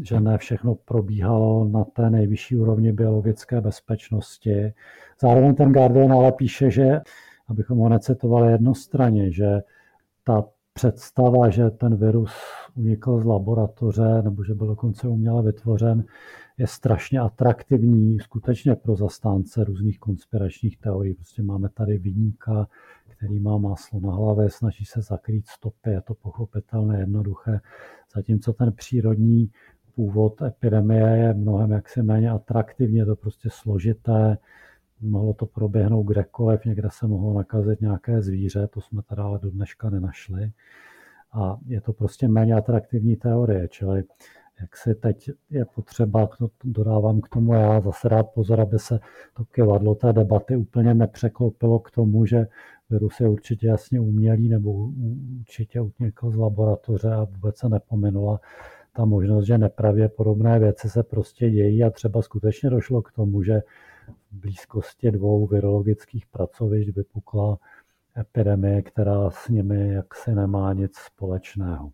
že 0.02 0.20
ne 0.20 0.38
všechno 0.38 0.74
probíhalo 0.74 1.68
na 1.68 1.84
té 1.84 2.10
nejvyšší 2.10 2.56
úrovni 2.56 2.92
biologické 2.92 3.60
bezpečnosti. 3.60 4.72
Zároveň 5.20 5.54
ten 5.54 5.72
Guardian 5.72 6.12
ale 6.12 6.32
píše, 6.32 6.70
že, 6.70 7.00
abychom 7.48 7.78
ho 7.78 7.88
necitovali 7.88 8.52
jednostranně, 8.52 9.32
že 9.32 9.60
ta 10.24 10.44
představa, 10.74 11.50
že 11.50 11.70
ten 11.70 11.96
virus 11.96 12.32
unikl 12.76 13.20
z 13.20 13.24
laboratoře 13.24 14.22
nebo 14.22 14.44
že 14.44 14.54
byl 14.54 14.66
dokonce 14.66 15.08
uměle 15.08 15.42
vytvořen, 15.42 16.04
je 16.58 16.66
strašně 16.66 17.20
atraktivní 17.20 18.20
skutečně 18.20 18.74
pro 18.74 18.96
zastánce 18.96 19.64
různých 19.64 19.98
konspiračních 19.98 20.78
teorií. 20.78 21.14
Prostě 21.14 21.42
máme 21.42 21.68
tady 21.68 21.98
vyníka, 21.98 22.68
který 23.08 23.40
má 23.40 23.58
máslo 23.58 24.00
na 24.00 24.12
hlavě, 24.12 24.50
snaží 24.50 24.84
se 24.84 25.02
zakrýt 25.02 25.46
stopy, 25.46 25.90
je 25.90 26.00
to 26.00 26.14
pochopitelné, 26.14 27.00
jednoduché, 27.00 27.60
zatímco 28.14 28.52
ten 28.52 28.72
přírodní 28.72 29.50
původ 29.94 30.42
epidemie 30.42 31.16
je 31.16 31.34
mnohem 31.34 31.70
jaksi 31.70 32.02
méně 32.02 32.30
atraktivní, 32.30 32.98
je 32.98 33.06
to 33.06 33.16
prostě 33.16 33.48
složité, 33.52 34.38
mohlo 35.02 35.34
to 35.34 35.46
proběhnout 35.46 36.02
kdekoliv, 36.02 36.64
někde 36.64 36.88
se 36.92 37.06
mohlo 37.06 37.34
nakazit 37.34 37.80
nějaké 37.80 38.22
zvíře, 38.22 38.66
to 38.66 38.80
jsme 38.80 39.02
teda 39.02 39.24
ale 39.24 39.38
do 39.38 39.50
dneška 39.50 39.90
nenašli. 39.90 40.52
A 41.32 41.58
je 41.66 41.80
to 41.80 41.92
prostě 41.92 42.28
méně 42.28 42.54
atraktivní 42.54 43.16
teorie, 43.16 43.68
čili 43.68 44.04
jak 44.60 44.76
si 44.76 44.94
teď 44.94 45.30
je 45.50 45.64
potřeba, 45.64 46.26
to 46.26 46.48
dodávám 46.64 47.20
k 47.20 47.28
tomu 47.28 47.54
já, 47.54 47.80
zase 47.80 48.08
rád 48.08 48.22
pozor, 48.22 48.60
aby 48.60 48.78
se 48.78 49.00
to 49.36 49.44
kivadlo 49.44 49.94
té 49.94 50.12
debaty 50.12 50.56
úplně 50.56 50.94
nepřeklopilo 50.94 51.78
k 51.78 51.90
tomu, 51.90 52.26
že 52.26 52.46
virus 52.90 53.20
je 53.20 53.28
určitě 53.28 53.66
jasně 53.66 54.00
umělý 54.00 54.48
nebo 54.48 54.72
určitě 55.40 55.80
unikl 55.80 56.30
z 56.30 56.36
laboratoře 56.36 57.12
a 57.12 57.24
vůbec 57.24 57.56
se 57.56 57.68
nepominula 57.68 58.40
ta 58.92 59.04
možnost, 59.04 59.46
že 59.46 59.58
nepravděpodobné 59.58 60.58
věci 60.58 60.90
se 60.90 61.02
prostě 61.02 61.50
dějí 61.50 61.84
a 61.84 61.90
třeba 61.90 62.22
skutečně 62.22 62.70
došlo 62.70 63.02
k 63.02 63.12
tomu, 63.12 63.42
že 63.42 63.62
v 64.08 64.40
blízkosti 64.40 65.10
dvou 65.10 65.46
virologických 65.46 66.26
pracovišť 66.26 66.96
vypukla 66.96 67.58
epidemie, 68.18 68.82
která 68.82 69.30
s 69.30 69.48
nimi 69.48 69.88
jaksi 69.88 70.34
nemá 70.34 70.72
nic 70.72 70.96
společného. 70.96 71.92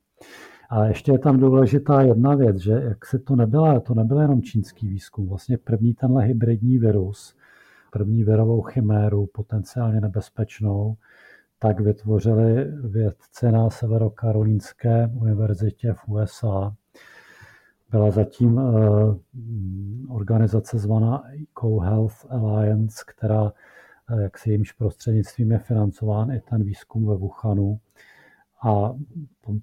A 0.70 0.84
ještě 0.84 1.12
je 1.12 1.18
tam 1.18 1.40
důležitá 1.40 2.02
jedna 2.02 2.34
věc, 2.34 2.56
že 2.56 2.72
jak 2.72 3.06
se 3.06 3.18
to 3.18 3.36
nebyla, 3.36 3.80
to 3.80 3.94
nebyl 3.94 4.20
jenom 4.20 4.42
čínský 4.42 4.88
výzkum. 4.88 5.28
Vlastně 5.28 5.58
první 5.58 5.94
tenhle 5.94 6.24
hybridní 6.24 6.78
virus, 6.78 7.34
první 7.92 8.24
virovou 8.24 8.62
chiméru, 8.62 9.26
potenciálně 9.26 10.00
nebezpečnou, 10.00 10.96
tak 11.58 11.80
vytvořili 11.80 12.64
vědci 12.64 13.52
na 13.52 13.70
Severokarolínské 13.70 15.10
univerzitě 15.14 15.92
v 15.92 16.08
USA 16.08 16.74
byla 17.90 18.10
zatím 18.10 18.58
eh, 18.58 18.62
organizace 20.08 20.78
zvaná 20.78 21.22
Eco 21.42 21.78
Health 21.78 22.26
Alliance, 22.30 23.04
která 23.06 23.52
eh, 24.10 24.22
jak 24.22 24.38
si 24.38 24.50
jimž 24.50 24.72
prostřednictvím 24.72 25.52
je 25.52 25.58
financován 25.58 26.30
i 26.30 26.40
ten 26.40 26.64
výzkum 26.64 27.06
ve 27.06 27.16
Wuhanu. 27.16 27.80
A 28.62 28.94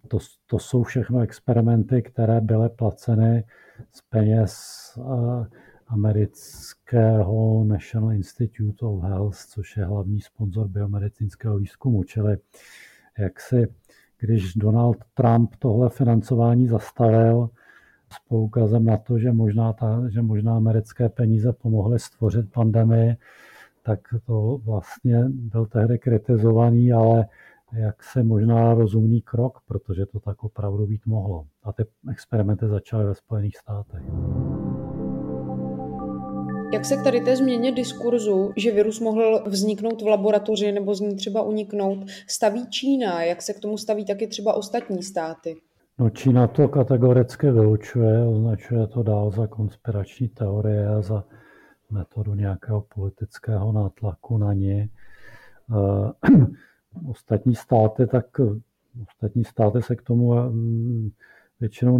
to, 0.08 0.18
to 0.46 0.60
jsou 0.60 0.84
všechno 0.84 1.20
experimenty, 1.20 2.02
které 2.02 2.42
byly 2.42 2.70
placeny 2.70 3.44
z 3.92 4.02
peněz 4.02 4.54
eh, 4.98 5.46
amerického 5.88 7.64
National 7.64 8.12
Institute 8.12 8.86
of 8.86 9.04
Health, 9.04 9.38
což 9.38 9.78
je 9.78 9.86
hlavní 9.86 10.22
sponzor 10.22 10.68
biomedicínského 10.68 11.58
výzkumu. 11.58 12.04
Čili 12.04 12.38
jak 13.18 13.40
si, 13.40 13.68
když 14.18 14.54
Donald 14.54 14.98
Trump 15.14 15.56
tohle 15.60 15.90
financování 15.90 16.68
zastavil, 16.68 17.50
s 18.12 18.30
poukazem 18.30 18.86
na 18.86 18.98
to, 18.98 19.20
že 19.20 19.32
možná, 19.32 19.74
ta, 19.74 20.04
že 20.10 20.22
možná 20.22 20.58
americké 20.58 21.10
peníze 21.10 21.54
pomohly 21.54 22.00
stvořit 22.00 22.52
pandemii, 22.52 23.16
tak 23.84 24.00
to 24.26 24.60
vlastně 24.66 25.24
byl 25.30 25.66
tehdy 25.66 26.00
kritizovaný, 26.00 26.94
ale 26.94 27.26
jak 27.74 28.04
se 28.04 28.24
možná 28.24 28.74
rozumný 28.74 29.22
krok, 29.22 29.60
protože 29.68 30.06
to 30.06 30.20
tak 30.20 30.44
opravdu 30.44 30.88
být 30.88 31.06
mohlo. 31.06 31.46
A 31.64 31.74
ty 31.74 31.86
experimenty 32.12 32.68
začaly 32.68 33.06
ve 33.06 33.16
Spojených 33.16 33.58
státech. 33.58 34.02
Jak 36.74 36.86
se 36.86 36.98
k 36.98 37.04
tady 37.04 37.22
té 37.22 37.36
změně 37.36 37.72
diskurzu, 37.72 38.52
že 38.58 38.72
virus 38.72 39.00
mohl 39.00 39.44
vzniknout 39.48 40.02
v 40.02 40.08
laboratoři 40.08 40.72
nebo 40.72 40.96
z 40.96 41.00
ní 41.00 41.16
třeba 41.16 41.42
uniknout, 41.42 42.00
staví 42.28 42.70
Čína? 42.70 43.24
Jak 43.24 43.42
se 43.42 43.54
k 43.54 43.60
tomu 43.60 43.78
staví 43.78 44.06
taky 44.06 44.28
třeba 44.28 44.54
ostatní 44.54 45.04
státy? 45.04 45.56
No 46.00 46.10
Čína 46.10 46.48
to 46.48 46.68
kategoricky 46.68 47.52
vylučuje, 47.52 48.26
označuje 48.26 48.88
to 48.88 49.04
dál 49.04 49.32
za 49.32 49.48
konspirační 49.48 50.28
teorie 50.28 50.88
a 50.88 51.02
za 51.02 51.24
metodu 51.90 52.36
nějakého 52.36 52.82
politického 52.82 53.72
nátlaku 53.72 54.38
na 54.38 54.54
ní. 54.54 54.90
Uh, 55.70 56.12
ostatní 57.10 57.56
státy, 57.56 58.08
tak 58.08 58.26
ostatní 59.08 59.44
státy 59.44 59.82
se 59.82 59.96
k 59.96 60.02
tomu 60.02 60.34
mm, 60.34 61.12
většinou 61.60 61.98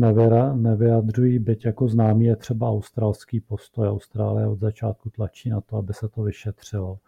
nevyjadřují, 0.56 1.40
byť 1.40 1.66
jako 1.66 1.88
známý 1.88 2.26
je 2.26 2.36
třeba 2.36 2.70
australský 2.70 3.40
postoj. 3.40 3.88
Austrálie 3.88 4.48
od 4.48 4.60
začátku 4.60 5.10
tlačí 5.10 5.50
na 5.50 5.62
to, 5.62 5.78
aby 5.78 5.94
se 5.94 6.08
to 6.08 6.24
vyšetřilo. 6.24 7.00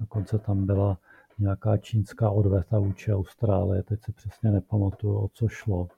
Dokonce 0.00 0.38
tam 0.38 0.66
byla 0.66 0.98
nějaká 1.38 1.76
čínská 1.76 2.30
odveta 2.30 2.78
vůči 2.78 3.12
Austrálii, 3.12 3.82
teď 3.82 4.00
si 4.02 4.12
přesně 4.12 4.50
nepamatuju, 4.50 5.18
o 5.18 5.28
co 5.32 5.48
šlo. 5.48 5.88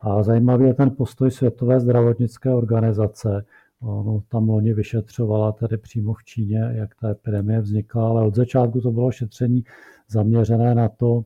A 0.00 0.22
zajímavý 0.22 0.64
je 0.64 0.74
ten 0.74 0.90
postoj 0.90 1.30
Světové 1.30 1.80
zdravotnické 1.80 2.50
organizace. 2.50 3.44
Ono 3.80 4.22
tam 4.28 4.48
loni 4.48 4.74
vyšetřovala 4.74 5.52
tedy 5.52 5.76
přímo 5.76 6.14
v 6.14 6.24
Číně, 6.24 6.70
jak 6.74 6.94
ta 6.94 7.10
epidemie 7.10 7.60
vznikla, 7.60 8.08
ale 8.08 8.26
od 8.26 8.34
začátku 8.34 8.80
to 8.80 8.90
bylo 8.90 9.12
šetření 9.12 9.64
zaměřené 10.08 10.74
na 10.74 10.88
to, 10.88 11.24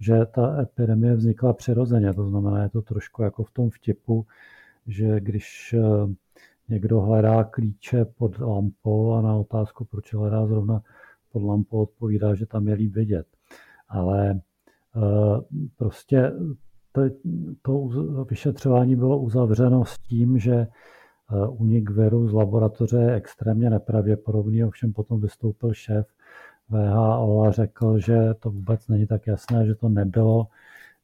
že 0.00 0.26
ta 0.34 0.60
epidemie 0.60 1.14
vznikla 1.14 1.52
přirozeně. 1.52 2.14
To 2.14 2.28
znamená, 2.28 2.62
je 2.62 2.68
to 2.68 2.82
trošku 2.82 3.22
jako 3.22 3.44
v 3.44 3.50
tom 3.50 3.70
vtipu, 3.70 4.26
že 4.86 5.20
když 5.20 5.74
eh, 5.78 6.14
někdo 6.68 7.00
hledá 7.00 7.44
klíče 7.44 8.04
pod 8.04 8.38
lampou 8.38 9.12
a 9.12 9.22
na 9.22 9.34
otázku, 9.34 9.84
proč 9.84 10.14
hledá 10.14 10.46
zrovna 10.46 10.82
pod 11.32 11.42
lampou, 11.42 11.82
odpovídá, 11.82 12.34
že 12.34 12.46
tam 12.46 12.68
je 12.68 12.74
líp 12.74 12.94
vidět. 12.94 13.26
Ale 13.88 14.30
eh, 14.96 15.58
prostě 15.76 16.32
to, 16.92 17.02
to 17.62 17.88
vyšetřování 18.30 18.96
bylo 18.96 19.18
uzavřeno 19.18 19.84
s 19.84 19.98
tím, 19.98 20.38
že 20.38 20.66
unik 21.48 21.90
eh, 21.90 21.92
viru 21.92 22.28
z 22.28 22.32
laboratoře 22.32 22.96
je 22.96 23.14
extrémně 23.14 23.70
nepravděpodobný, 23.70 24.64
ovšem 24.64 24.92
potom 24.92 25.20
vystoupil 25.20 25.72
šéf 25.72 26.06
VHO 26.68 27.42
a 27.42 27.50
řekl, 27.50 27.98
že 27.98 28.34
to 28.38 28.50
vůbec 28.50 28.88
není 28.88 29.06
tak 29.06 29.26
jasné, 29.26 29.66
že 29.66 29.74
to 29.74 29.88
nebylo, 29.88 30.46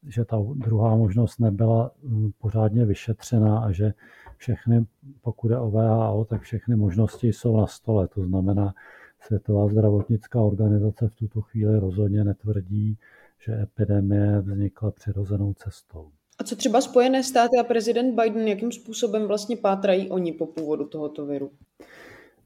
že 0.06 0.25
ta 0.25 0.37
druhá 0.54 0.97
možnost 0.97 1.40
nebyla 1.40 1.90
hm, 2.04 2.30
pořádně 2.38 2.85
vyšetřena 2.85 3.58
a 3.58 3.73
že 3.73 3.92
všechny, 4.37 4.87
pokud 5.23 5.50
je 5.50 5.58
o 5.58 5.70
VHO, 5.70 6.25
tak 6.25 6.42
všechny 6.42 6.76
možnosti 6.76 7.28
jsou 7.28 7.56
na 7.56 7.66
stole. 7.66 8.08
To 8.08 8.25
znamená, 8.25 8.75
Světová 9.20 9.68
zdravotnická 9.68 10.40
organizace 10.40 11.08
v 11.08 11.14
tuto 11.14 11.40
chvíli 11.40 11.78
rozhodně 11.78 12.25
netvrdí, 12.25 12.98
že 13.44 13.62
epidemie 13.62 14.40
vznikla 14.40 14.90
přirozenou 14.90 15.54
cestou. 15.54 16.08
A 16.38 16.44
co 16.44 16.56
třeba 16.56 16.80
Spojené 16.80 17.22
státy 17.22 17.58
a 17.60 17.64
prezident 17.64 18.20
Biden, 18.20 18.48
jakým 18.48 18.72
způsobem 18.72 19.26
vlastně 19.26 19.56
pátrají 19.56 20.10
oni 20.10 20.32
po 20.32 20.46
původu 20.46 20.84
tohoto 20.84 21.26
viru? 21.26 21.50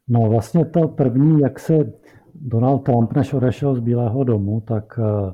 No 0.08 0.20
vlastně 0.20 0.64
to 0.64 0.88
první, 0.88 1.40
jak 1.40 1.60
se 1.60 1.92
Donald 2.34 2.78
Trump, 2.78 3.12
než 3.12 3.32
odešel 3.32 3.74
z 3.74 3.80
Bílého 3.80 4.24
domu, 4.24 4.60
tak 4.60 4.98
eh, 4.98 5.32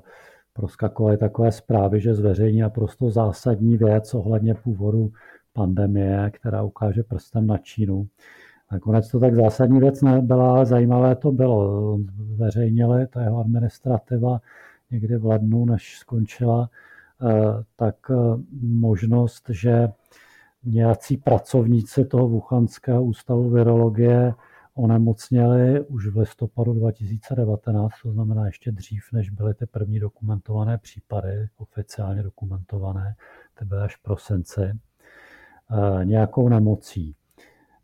proskakovaly 0.52 1.16
takové 1.16 1.52
zprávy, 1.52 2.00
že 2.00 2.14
zveřejní 2.14 2.61
naprosto 2.61 3.11
zásadní 3.11 3.76
věc 3.76 4.14
ohledně 4.14 4.54
původu 4.54 5.12
pandemie, 5.52 6.30
která 6.30 6.62
ukáže 6.62 7.02
prstem 7.02 7.47
na 7.47 7.59
Čínu. 7.59 8.07
Nakonec 8.73 9.11
to 9.11 9.21
tak 9.21 9.35
zásadní 9.35 9.81
věc 9.81 10.03
nebyla, 10.03 10.51
ale 10.51 10.67
zajímavé 10.67 11.17
to 11.17 11.33
bylo. 11.33 11.99
Zveřejnili 12.35 13.07
ta 13.07 13.23
jeho 13.23 13.41
administrativa 13.41 14.41
někdy 14.91 15.17
v 15.17 15.27
lednu, 15.27 15.65
než 15.65 15.99
skončila, 15.99 16.71
eh, 17.23 17.65
tak 17.77 17.97
eh, 18.11 18.15
možnost, 18.63 19.45
že 19.49 19.89
nějací 20.65 21.17
pracovníci 21.17 22.05
toho 22.05 22.29
Wuhanského 22.29 23.05
ústavu 23.05 23.51
virologie 23.51 24.35
onemocněli 24.75 25.81
už 25.81 26.07
v 26.07 26.17
listopadu 26.17 26.73
2019, 26.73 27.93
to 28.03 28.13
znamená 28.13 28.47
ještě 28.47 28.73
dřív, 28.73 29.03
než 29.12 29.31
byly 29.31 29.55
ty 29.55 29.66
první 29.66 30.01
dokumentované 30.01 30.79
případy, 30.79 31.49
oficiálně 31.57 32.23
dokumentované, 32.23 33.14
ty 33.59 33.64
byly 33.64 33.81
až 33.81 33.97
v 33.97 34.03
prosinci, 34.03 34.62
eh, 34.62 36.05
nějakou 36.05 36.49
nemocí. 36.49 37.14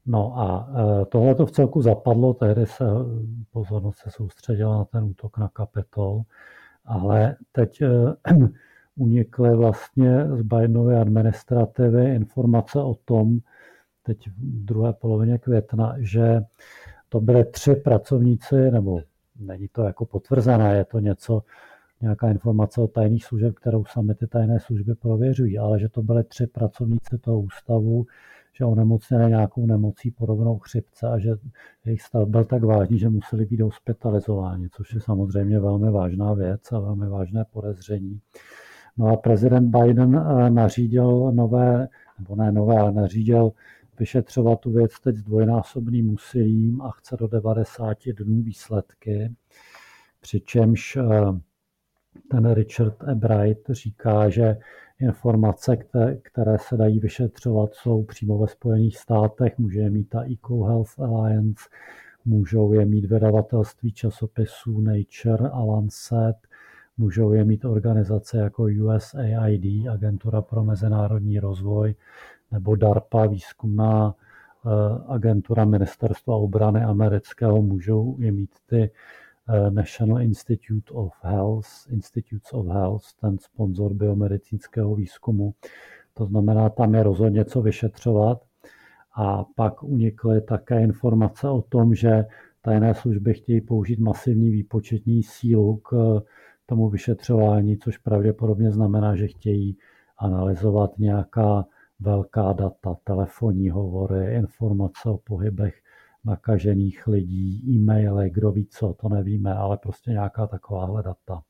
No 0.06 0.38
a 0.38 0.68
tohle 1.08 1.34
to 1.34 1.46
v 1.46 1.50
celku 1.50 1.82
zapadlo, 1.82 2.34
tehdy 2.34 2.66
se 2.66 2.84
pozornost 3.52 3.96
se 3.96 4.10
soustředila 4.10 4.78
na 4.78 4.84
ten 4.84 5.04
útok 5.04 5.38
na 5.38 5.48
Kapitol 5.48 6.24
ale 6.84 7.36
teď 7.52 7.82
eh, 7.82 8.34
unikly 8.96 9.56
vlastně 9.56 10.26
z 10.36 10.42
Bidenovy 10.42 10.96
administrativy 10.96 12.14
informace 12.14 12.78
o 12.78 12.94
tom, 12.94 13.38
teď 14.02 14.28
v 14.28 14.64
druhé 14.64 14.92
polovině 14.92 15.38
května, 15.38 15.96
že 15.98 16.40
to 17.08 17.20
byly 17.20 17.44
tři 17.44 17.74
pracovníci, 17.74 18.70
nebo 18.70 19.00
není 19.40 19.68
to 19.68 19.82
jako 19.82 20.06
potvrzené, 20.06 20.76
je 20.76 20.84
to 20.84 20.98
něco, 20.98 21.42
nějaká 22.00 22.28
informace 22.28 22.80
o 22.80 22.88
tajných 22.88 23.24
služeb, 23.24 23.54
kterou 23.54 23.84
sami 23.84 24.14
ty 24.14 24.26
tajné 24.26 24.60
služby 24.60 24.94
prověřují, 24.94 25.58
ale 25.58 25.80
že 25.80 25.88
to 25.88 26.02
byly 26.02 26.24
tři 26.24 26.46
pracovníci 26.46 27.18
toho 27.18 27.40
ústavu, 27.40 28.06
že 28.56 28.64
onemocněli 28.64 29.28
nějakou 29.28 29.66
nemocí 29.66 30.10
podobnou 30.10 30.58
chřipce 30.58 31.08
a 31.08 31.18
že 31.18 31.30
jejich 31.84 32.02
stav 32.02 32.28
byl 32.28 32.44
tak 32.44 32.64
vážný, 32.64 32.98
že 32.98 33.08
museli 33.08 33.46
být 33.46 33.60
hospitalizováni, 33.60 34.68
což 34.72 34.94
je 34.94 35.00
samozřejmě 35.00 35.60
velmi 35.60 35.90
vážná 35.90 36.34
věc 36.34 36.72
a 36.72 36.80
velmi 36.80 37.08
vážné 37.08 37.44
podezření. 37.52 38.20
No 38.96 39.06
a 39.06 39.16
prezident 39.16 39.76
Biden 39.76 40.16
eh, 40.16 40.50
nařídil 40.50 41.32
nové, 41.32 41.88
nebo 42.18 42.36
ne 42.36 42.52
nové, 42.52 42.78
ale 42.78 42.92
nařídil 42.92 43.52
vyšetřovat 43.98 44.60
tu 44.60 44.72
věc 44.72 45.00
teď 45.00 45.16
s 45.16 45.22
dvojnásobným 45.22 46.14
úsilím 46.14 46.82
a 46.82 46.90
chce 46.90 47.16
do 47.16 47.28
90 47.28 47.98
dnů 48.16 48.42
výsledky, 48.42 49.34
přičemž 50.20 50.96
eh, 50.96 51.02
ten 52.30 52.52
Richard 52.52 53.02
Ebright 53.08 53.70
říká, 53.70 54.28
že 54.28 54.56
informace, 55.00 55.76
které, 56.22 56.58
se 56.58 56.76
dají 56.76 57.00
vyšetřovat, 57.00 57.74
jsou 57.74 58.02
přímo 58.02 58.38
ve 58.38 58.48
Spojených 58.48 58.98
státech. 58.98 59.58
Může 59.58 59.80
je 59.80 59.90
mít 59.90 60.08
ta 60.08 60.22
EcoHealth 60.32 61.00
Alliance, 61.00 61.64
můžou 62.24 62.72
je 62.72 62.84
mít 62.86 63.04
vydavatelství 63.04 63.92
časopisů 63.92 64.80
Nature 64.80 65.48
a 65.52 65.58
Lancet, 65.58 66.36
můžou 66.98 67.32
je 67.32 67.44
mít 67.44 67.64
organizace 67.64 68.38
jako 68.38 68.62
USAID, 68.62 69.88
Agentura 69.90 70.42
pro 70.42 70.64
mezinárodní 70.64 71.38
rozvoj, 71.38 71.94
nebo 72.52 72.76
DARPA, 72.76 73.26
výzkumná 73.26 74.14
eh, 74.14 74.68
agentura 75.08 75.64
Ministerstva 75.64 76.34
obrany 76.36 76.84
amerického, 76.84 77.62
můžou 77.62 78.16
je 78.18 78.32
mít 78.32 78.50
ty 78.66 78.90
National 79.70 80.22
Institute 80.22 80.94
of 80.94 81.12
Health, 81.22 81.68
Institutes 81.90 82.52
of 82.52 82.66
Health, 82.66 83.04
ten 83.20 83.38
sponzor 83.38 83.94
biomedicínského 83.94 84.94
výzkumu. 84.94 85.54
To 86.14 86.26
znamená, 86.26 86.68
tam 86.68 86.94
je 86.94 87.02
rozhodně 87.02 87.44
co 87.44 87.62
vyšetřovat. 87.62 88.42
A 89.16 89.44
pak 89.56 89.82
unikly 89.82 90.40
také 90.40 90.80
informace 90.80 91.48
o 91.48 91.62
tom, 91.62 91.94
že 91.94 92.24
tajné 92.62 92.94
služby 92.94 93.34
chtějí 93.34 93.60
použít 93.60 93.98
masivní 93.98 94.50
výpočetní 94.50 95.22
sílu 95.22 95.76
k 95.76 96.22
tomu 96.66 96.88
vyšetřování, 96.88 97.78
což 97.78 97.98
pravděpodobně 97.98 98.70
znamená, 98.70 99.16
že 99.16 99.28
chtějí 99.28 99.76
analyzovat 100.18 100.98
nějaká 100.98 101.66
velká 102.00 102.52
data, 102.52 102.96
telefonní 103.04 103.70
hovory, 103.70 104.34
informace 104.34 105.08
o 105.08 105.18
pohybech 105.18 105.74
nakažených 106.24 107.06
lidí, 107.06 107.62
e-maily, 107.68 108.30
kdo 108.30 108.52
ví 108.52 108.66
co, 108.66 108.94
to 109.00 109.08
nevíme, 109.08 109.54
ale 109.54 109.76
prostě 109.76 110.10
nějaká 110.10 110.46
takováhle 110.46 111.02
data. 111.02 111.42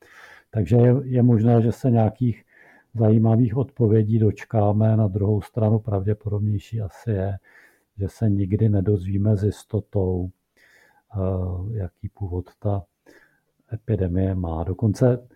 Takže 0.50 0.76
je, 0.76 0.94
je 1.04 1.22
možné, 1.22 1.62
že 1.62 1.72
se 1.72 1.90
nějakých 1.90 2.44
zajímavých 2.94 3.56
odpovědí 3.56 4.18
dočkáme. 4.18 4.96
Na 4.96 5.08
druhou 5.08 5.40
stranu 5.40 5.78
pravděpodobnější 5.78 6.80
asi 6.80 7.10
je, 7.10 7.38
že 7.98 8.08
se 8.08 8.30
nikdy 8.30 8.68
nedozvíme 8.68 9.36
s 9.36 9.44
jistotou, 9.44 10.30
eh, 10.30 11.78
jaký 11.78 12.08
původ 12.08 12.44
ta 12.58 12.84
epidemie 13.72 14.34
má. 14.34 14.64
Dokonce 14.64 15.28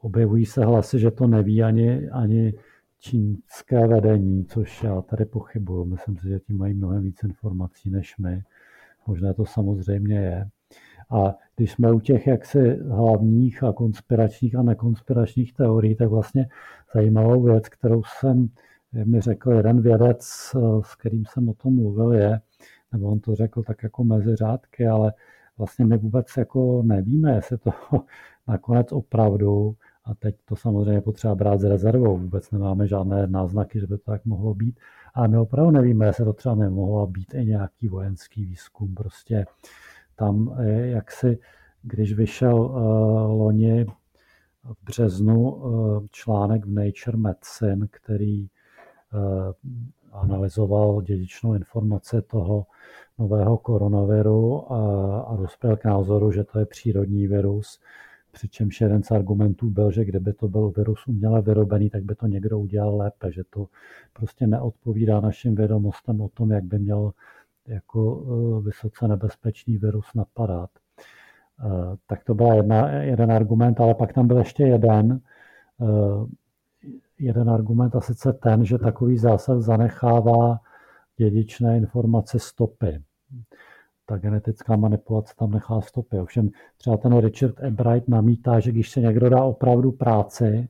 objevují 0.00 0.46
se 0.46 0.64
hlasy, 0.64 0.98
že 0.98 1.10
to 1.10 1.26
neví 1.26 1.62
ani, 1.62 2.10
ani 2.10 2.54
čínské 2.98 3.86
vedení, 3.86 4.44
což 4.44 4.82
já 4.82 5.02
tady 5.02 5.24
pochybuju. 5.24 5.84
Myslím 5.84 6.16
si, 6.16 6.28
že 6.28 6.40
tím 6.40 6.58
mají 6.58 6.74
mnohem 6.74 7.02
víc 7.02 7.24
informací 7.24 7.90
než 7.90 8.18
my. 8.18 8.42
Možná 9.10 9.32
to 9.32 9.46
samozřejmě 9.46 10.18
je. 10.18 10.48
A 11.10 11.34
když 11.56 11.72
jsme 11.72 11.92
u 11.92 12.00
těch 12.00 12.26
jaksi 12.26 12.78
hlavních 12.90 13.62
a 13.62 13.72
konspiračních 13.72 14.56
a 14.56 14.62
nekonspiračních 14.62 15.52
teorií, 15.52 15.94
tak 15.94 16.08
vlastně 16.08 16.48
zajímavou 16.94 17.42
věc, 17.42 17.68
kterou 17.68 18.02
jsem 18.02 18.48
mi 19.04 19.20
řekl 19.20 19.52
jeden 19.52 19.80
vědec, 19.80 20.22
s 20.80 20.94
kterým 20.94 21.24
jsem 21.26 21.48
o 21.48 21.54
tom 21.54 21.74
mluvil, 21.74 22.12
je, 22.12 22.40
nebo 22.92 23.06
on 23.06 23.20
to 23.20 23.34
řekl 23.34 23.62
tak 23.62 23.82
jako 23.82 24.04
mezi 24.04 24.36
řádky, 24.36 24.86
ale 24.86 25.12
vlastně 25.58 25.84
my 25.84 25.98
vůbec 25.98 26.26
jako 26.36 26.82
nevíme, 26.82 27.34
jestli 27.34 27.58
to 27.58 27.70
nakonec 28.48 28.92
opravdu 28.92 29.76
A 30.04 30.14
teď 30.14 30.36
to 30.44 30.56
samozřejmě 30.56 31.00
potřeba 31.00 31.34
brát 31.34 31.60
s 31.60 31.64
rezervou. 31.64 32.18
Vůbec 32.18 32.50
nemáme 32.50 32.86
žádné 32.86 33.26
náznaky, 33.26 33.80
že 33.80 33.86
by 33.86 33.98
to 33.98 34.10
tak 34.10 34.24
mohlo 34.24 34.54
být. 34.54 34.80
A 35.14 35.26
my 35.26 35.38
opravdu 35.38 35.70
nevíme, 35.70 36.06
jestli 36.06 36.24
to 36.24 36.32
třeba 36.32 36.54
nemohlo 36.54 37.06
být 37.06 37.34
i 37.34 37.44
nějaký 37.44 37.88
vojenský 37.88 38.44
výzkum. 38.44 38.94
Prostě 38.94 39.46
tam, 40.16 40.56
jak 40.80 41.12
si, 41.12 41.38
když 41.82 42.12
vyšel 42.12 42.60
uh, 42.60 42.76
loni 43.30 43.84
v 44.64 44.84
březnu 44.84 45.52
uh, 45.52 46.06
článek 46.10 46.66
v 46.66 46.70
Nature 46.70 47.16
Medicine, 47.16 47.86
který 47.90 48.42
uh, 48.42 48.48
analyzoval 50.12 51.02
dědičnou 51.02 51.54
informaci 51.54 52.22
toho 52.22 52.66
nového 53.18 53.58
koronaviru 53.58 54.72
a, 54.72 55.20
a 55.20 55.36
dospěl 55.36 55.76
k 55.76 55.84
názoru, 55.84 56.32
že 56.32 56.44
to 56.44 56.58
je 56.58 56.66
přírodní 56.66 57.26
virus, 57.26 57.80
přičemž 58.30 58.80
jeden 58.80 59.02
z 59.02 59.10
argumentů 59.10 59.70
byl, 59.70 59.90
že 59.90 60.04
kdyby 60.04 60.32
to 60.32 60.48
byl 60.48 60.70
virus 60.76 61.06
uměle 61.06 61.42
vyrobený, 61.42 61.90
tak 61.90 62.04
by 62.04 62.14
to 62.14 62.26
někdo 62.26 62.58
udělal 62.58 62.96
lépe, 62.96 63.32
že 63.32 63.42
to 63.50 63.66
prostě 64.12 64.46
neodpovídá 64.46 65.20
našim 65.20 65.54
vědomostem 65.54 66.20
o 66.20 66.28
tom, 66.28 66.50
jak 66.50 66.64
by 66.64 66.78
měl 66.78 67.12
jako 67.66 68.24
eh, 68.24 68.62
vysoce 68.62 69.08
nebezpečný 69.08 69.78
virus 69.78 70.06
napadat. 70.14 70.70
Eh, 71.64 71.96
tak 72.06 72.24
to 72.24 72.34
byl 72.34 72.64
jeden 73.00 73.32
argument, 73.32 73.80
ale 73.80 73.94
pak 73.94 74.12
tam 74.12 74.26
byl 74.26 74.38
ještě 74.38 74.62
jeden, 74.62 75.20
eh, 75.82 76.26
jeden 77.18 77.50
argument 77.50 77.96
a 77.96 78.00
sice 78.00 78.32
ten, 78.32 78.64
že 78.64 78.78
takový 78.78 79.18
zásah 79.18 79.60
zanechává 79.60 80.60
dědičné 81.16 81.76
informace 81.76 82.38
stopy. 82.38 83.02
Ta 84.10 84.18
genetická 84.18 84.76
manipulace 84.76 85.34
tam 85.38 85.50
nechá 85.50 85.80
stopy. 85.80 86.18
Ovšem 86.18 86.50
třeba 86.76 86.96
ten 86.96 87.18
Richard 87.18 87.60
Ebright 87.60 88.08
namítá, 88.08 88.60
že 88.60 88.72
když 88.72 88.90
se 88.90 89.00
někdo 89.00 89.28
dá 89.28 89.44
opravdu 89.44 89.92
práci, 89.92 90.68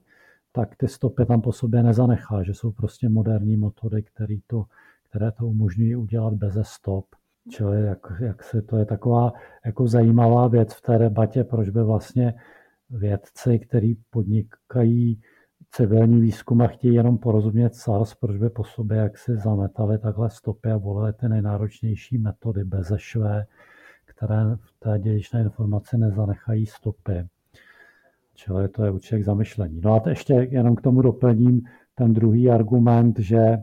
tak 0.52 0.76
ty 0.76 0.88
stopy 0.88 1.26
tam 1.26 1.40
po 1.40 1.52
sobě 1.52 1.82
nezanechá, 1.82 2.42
že 2.42 2.54
jsou 2.54 2.72
prostě 2.72 3.08
moderní 3.08 3.56
metody, 3.56 4.02
které 4.02 4.36
to, 4.46 4.64
které 5.08 5.32
to 5.32 5.46
umožňují 5.46 5.96
udělat 5.96 6.34
bez 6.34 6.58
stop. 6.62 7.04
Čili 7.50 7.82
jak, 7.86 8.12
jak 8.20 8.42
se, 8.42 8.62
to 8.62 8.76
je 8.76 8.84
taková 8.84 9.32
jako 9.66 9.86
zajímavá 9.86 10.48
věc 10.48 10.74
v 10.74 10.82
té 10.82 10.98
debatě, 10.98 11.44
proč 11.44 11.68
by 11.68 11.82
vlastně 11.82 12.34
vědci, 12.90 13.58
kteří 13.58 13.98
podnikají 14.10 15.20
civilní 15.70 16.20
výzkum 16.20 16.62
a 16.62 16.66
chtějí 16.66 16.94
jenom 16.94 17.18
porozumět 17.18 17.74
SARS, 17.74 18.14
proč 18.14 18.36
by 18.36 18.50
po 18.50 18.64
sobě 18.64 18.96
jak 18.98 19.18
si 19.18 19.36
zametali 19.36 19.98
takhle 19.98 20.30
stopy 20.30 20.70
a 20.70 20.76
volili 20.76 21.12
ty 21.12 21.28
nejnáročnější 21.28 22.18
metody 22.18 22.64
bez 22.64 22.92
švé, 22.96 23.46
které 24.04 24.56
v 24.56 24.72
té 24.78 24.98
dědičné 24.98 25.40
informaci 25.40 25.98
nezanechají 25.98 26.66
stopy. 26.66 27.28
Čili 28.34 28.68
to 28.68 28.84
je 28.84 28.90
určitě 28.90 29.18
k 29.18 29.24
zamyšlení. 29.24 29.80
No 29.80 29.94
a 29.94 30.08
ještě 30.08 30.34
jenom 30.34 30.76
k 30.76 30.80
tomu 30.80 31.02
doplním 31.02 31.62
ten 31.94 32.14
druhý 32.14 32.50
argument, 32.50 33.18
že 33.18 33.58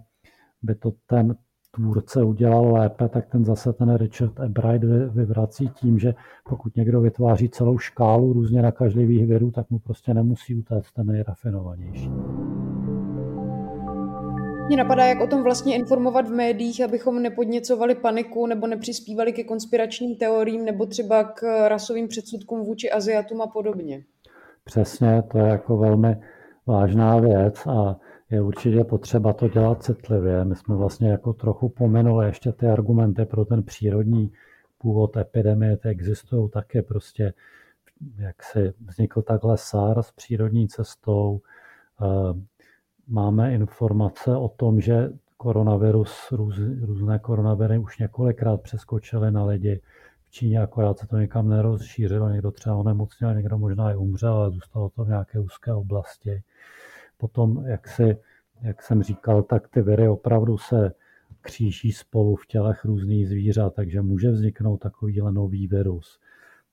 by 0.62 0.76
to 0.76 0.92
ten 1.06 1.36
tvůrce 1.72 2.24
udělal 2.24 2.74
lépe, 2.74 3.10
tak 3.10 3.26
ten 3.28 3.46
zase 3.46 3.74
ten 3.74 3.96
Richard 3.96 4.40
Ebright 4.40 4.84
vyvrací 5.14 5.70
tím, 5.70 6.00
že 6.00 6.14
pokud 6.50 6.76
někdo 6.76 7.02
vytváří 7.02 7.50
celou 7.50 7.78
škálu 7.78 8.34
různě 8.34 8.62
nakažlivých 8.62 9.28
virů, 9.28 9.52
tak 9.52 9.70
mu 9.70 9.80
prostě 9.80 10.14
nemusí 10.14 10.56
utéct 10.56 10.94
ten 10.94 11.08
nejrafinovanější. 11.08 12.12
Mě 14.68 14.78
napadá, 14.78 15.06
jak 15.06 15.22
o 15.22 15.28
tom 15.28 15.44
vlastně 15.44 15.76
informovat 15.76 16.28
v 16.28 16.32
médiích, 16.32 16.84
abychom 16.84 17.22
nepodněcovali 17.22 17.96
paniku 17.96 18.48
nebo 18.48 18.68
nepřispívali 18.68 19.34
ke 19.34 19.44
konspiračním 19.44 20.16
teoriím 20.16 20.66
nebo 20.66 20.86
třeba 20.86 21.24
k 21.24 21.68
rasovým 21.68 22.08
předsudkům 22.08 22.64
vůči 22.64 22.92
Aziatům 22.92 23.42
a 23.42 23.48
podobně. 23.48 24.04
Přesně, 24.64 25.24
to 25.32 25.38
je 25.38 25.48
jako 25.48 25.78
velmi 25.78 26.18
vážná 26.66 27.20
věc 27.20 27.68
a 27.68 28.00
je 28.30 28.42
určitě 28.42 28.84
potřeba 28.84 29.34
to 29.34 29.48
dělat 29.48 29.84
citlivě. 29.84 30.46
My 30.46 30.56
jsme 30.56 30.76
vlastně 30.76 31.10
jako 31.10 31.34
trochu 31.34 31.70
pominuli 31.70 32.26
ještě 32.26 32.52
ty 32.52 32.68
argumenty 32.68 33.26
pro 33.26 33.46
ten 33.46 33.64
přírodní 33.64 34.32
původ 34.78 35.18
epidemie, 35.18 35.78
ty 35.78 35.90
existují 35.90 36.50
také 36.50 36.82
prostě, 36.82 37.34
jak 38.18 38.44
si 38.44 38.74
vznikl 38.86 39.22
takhle 39.22 39.58
SARS 39.58 40.12
přírodní 40.12 40.68
cestou. 40.68 41.42
Eh, 42.02 42.42
máme 43.08 43.54
informace 43.54 44.36
o 44.36 44.50
tom, 44.50 44.82
že 44.82 45.10
koronavirus, 45.38 46.32
růz, 46.32 46.60
různé 46.82 47.20
koronaviry 47.20 47.78
už 47.78 47.98
několikrát 47.98 48.62
přeskočily 48.62 49.32
na 49.32 49.46
lidi. 49.46 49.82
V 50.28 50.32
Číně 50.32 50.62
akorát 50.62 50.98
se 50.98 51.08
to 51.08 51.18
někam 51.18 51.50
nerozšířilo, 51.50 52.30
někdo 52.30 52.52
třeba 52.52 52.76
onemocněl, 52.76 53.36
někdo 53.36 53.58
možná 53.58 53.92
i 53.92 53.96
umřel, 53.96 54.34
ale 54.34 54.52
zůstalo 54.52 54.90
to 54.90 55.04
v 55.04 55.08
nějaké 55.08 55.40
úzké 55.40 55.74
oblasti. 55.74 56.44
Potom, 57.18 57.66
jak, 57.66 57.88
si, 57.88 58.18
jak 58.62 58.84
jsem 58.84 59.04
říkal, 59.04 59.44
tak 59.44 59.68
ty 59.68 59.82
viry 59.82 60.08
opravdu 60.08 60.58
se 60.58 60.94
kříží 61.42 61.92
spolu 61.92 62.36
v 62.36 62.46
tělech 62.46 62.86
různých 62.86 63.30
zvířat, 63.30 63.74
takže 63.74 64.02
může 64.02 64.32
vzniknout 64.32 64.78
takovýhle 64.78 65.32
nový 65.32 65.68
virus. 65.68 66.20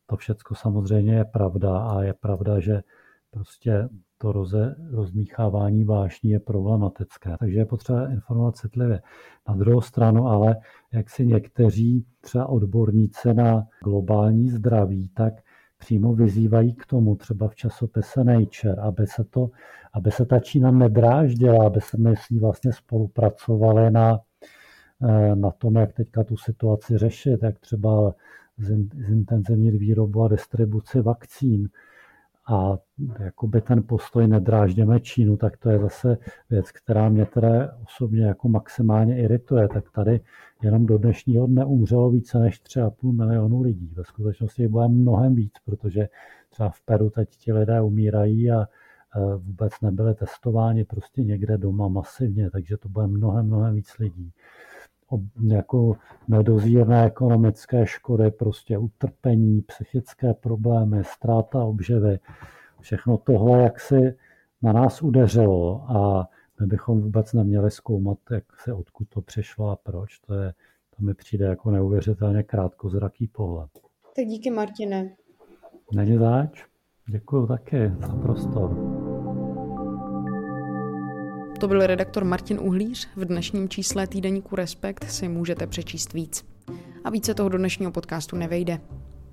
To 0.06 0.16
všechno 0.16 0.56
samozřejmě 0.56 1.14
je 1.14 1.24
pravda 1.24 1.78
a 1.78 2.02
je 2.02 2.14
pravda, 2.14 2.60
že 2.60 2.82
prostě 3.30 3.88
to 4.18 4.32
roze, 4.32 4.76
rozmíchávání 4.90 5.84
vášní 5.84 6.30
je 6.30 6.40
problematické, 6.40 7.36
takže 7.38 7.58
je 7.58 7.66
potřeba 7.66 8.10
informovat 8.10 8.56
citlivě. 8.56 9.02
Na 9.48 9.54
druhou 9.54 9.80
stranu 9.80 10.26
ale, 10.26 10.56
jak 10.92 11.10
si 11.10 11.26
někteří 11.26 12.06
třeba 12.20 12.46
odborníci 12.46 13.34
na 13.34 13.66
globální 13.84 14.48
zdraví, 14.48 15.08
tak 15.08 15.34
přímo 15.78 16.14
vyzývají 16.14 16.74
k 16.74 16.86
tomu, 16.86 17.16
třeba 17.16 17.48
v 17.48 17.54
časopise 17.54 18.24
Nature, 18.24 18.74
aby 18.82 19.06
se, 19.06 19.24
to, 19.24 19.50
aby 19.92 20.10
se 20.10 20.26
ta 20.26 20.40
Čína 20.40 20.70
nedráždila, 20.70 21.66
aby 21.66 21.80
se 21.80 21.96
myslí 21.98 22.38
vlastně 22.38 22.72
spolupracovali 22.72 23.90
na, 23.90 24.20
eh, 25.08 25.36
na 25.36 25.50
tom, 25.50 25.74
jak 25.74 25.92
teďka 25.92 26.24
tu 26.24 26.36
situaci 26.36 26.98
řešit, 26.98 27.42
jak 27.42 27.58
třeba 27.58 28.14
zintenzivnit 29.08 29.74
výrobu 29.74 30.22
a 30.22 30.28
distribuci 30.28 31.00
vakcín 31.00 31.68
a 32.46 32.78
jakoby 33.20 33.60
ten 33.60 33.82
postoj 33.82 34.28
nedrážděme 34.28 35.00
Čínu, 35.00 35.36
tak 35.36 35.56
to 35.56 35.70
je 35.70 35.78
zase 35.78 36.18
věc, 36.50 36.72
která 36.72 37.08
mě 37.08 37.26
teda 37.26 37.78
osobně 37.84 38.24
jako 38.24 38.48
maximálně 38.48 39.18
irituje. 39.18 39.68
Tak 39.68 39.90
tady 39.90 40.20
jenom 40.62 40.86
do 40.86 40.98
dnešního 40.98 41.46
dne 41.46 41.64
umřelo 41.64 42.10
více 42.10 42.38
než 42.38 42.62
3,5 42.62 43.12
milionu 43.12 43.62
lidí. 43.62 43.92
Ve 43.96 44.04
skutečnosti 44.04 44.68
bude 44.68 44.88
mnohem 44.88 45.34
víc, 45.34 45.52
protože 45.64 46.08
třeba 46.50 46.68
v 46.70 46.80
Peru 46.80 47.10
teď 47.10 47.28
ti 47.36 47.52
lidé 47.52 47.80
umírají 47.80 48.50
a 48.50 48.66
vůbec 49.38 49.72
nebyli 49.82 50.14
testováni 50.14 50.84
prostě 50.84 51.22
někde 51.22 51.58
doma 51.58 51.88
masivně, 51.88 52.50
takže 52.50 52.76
to 52.76 52.88
bude 52.88 53.06
mnohem, 53.06 53.46
mnohem 53.46 53.74
víc 53.74 53.98
lidí 53.98 54.32
jako 55.46 55.96
nedozírné 56.28 57.06
ekonomické 57.06 57.86
škody, 57.86 58.30
prostě 58.30 58.78
utrpení, 58.78 59.62
psychické 59.62 60.34
problémy, 60.34 61.04
ztráta 61.04 61.64
obživy. 61.64 62.18
Všechno 62.80 63.16
tohle, 63.18 63.62
jak 63.62 63.80
si 63.80 64.14
na 64.62 64.72
nás 64.72 65.02
udeřilo 65.02 65.90
a 65.90 66.28
my 66.60 66.66
bychom 66.66 67.00
vůbec 67.00 67.32
neměli 67.32 67.70
zkoumat, 67.70 68.18
jak 68.30 68.44
se 68.60 68.72
odkud 68.72 69.08
to 69.08 69.20
přišlo 69.20 69.70
a 69.70 69.76
proč. 69.76 70.18
To, 70.18 70.34
je, 70.34 70.54
to 70.96 71.02
mi 71.02 71.14
přijde 71.14 71.46
jako 71.46 71.70
neuvěřitelně 71.70 72.42
krátkozraký 72.42 73.26
pohled. 73.26 73.70
Tak 74.16 74.24
díky, 74.24 74.50
Martine. 74.50 75.16
Není 75.94 76.18
zač. 76.18 76.64
Děkuji 77.06 77.46
taky 77.46 77.92
za 78.00 78.16
prostor. 78.16 78.93
To 81.60 81.68
byl 81.68 81.86
redaktor 81.86 82.24
Martin 82.24 82.58
Uhlíř. 82.60 83.08
V 83.16 83.24
dnešním 83.24 83.68
čísle 83.68 84.06
týdeníku 84.06 84.56
Respekt 84.56 85.10
si 85.10 85.28
můžete 85.28 85.66
přečíst 85.66 86.12
víc. 86.12 86.44
A 87.04 87.10
více 87.10 87.34
toho 87.34 87.48
do 87.48 87.58
dnešního 87.58 87.92
podcastu 87.92 88.36
nevejde. 88.36 88.80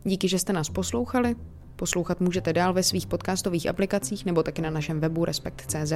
Díky, 0.04 0.28
že 0.28 0.40
jste 0.40 0.54
nás 0.54 0.70
poslouchali. 0.70 1.36
Poslouchat 1.76 2.22
můžete 2.22 2.54
dál 2.54 2.74
ve 2.74 2.84
svých 2.84 3.08
podcastových 3.08 3.70
aplikacích 3.70 4.26
nebo 4.26 4.44
taky 4.44 4.62
na 4.62 4.70
našem 4.70 5.00
webu 5.00 5.26
respekt.cz. 5.26 5.94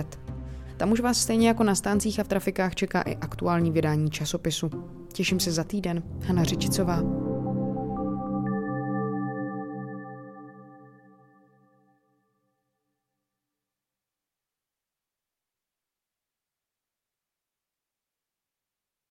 Tam 0.77 0.91
už 0.91 0.99
vás 0.99 1.17
stejně 1.17 1.47
jako 1.47 1.63
na 1.63 1.75
stáncích 1.75 2.19
a 2.19 2.23
v 2.23 2.27
trafikách 2.27 2.75
čeká 2.75 3.01
i 3.01 3.15
aktuální 3.15 3.71
vydání 3.71 4.11
časopisu. 4.11 4.69
Těším 5.13 5.39
se 5.39 5.51
za 5.51 5.63
týden. 5.63 6.03
Hana 6.21 6.43
Řičicová. 6.43 7.34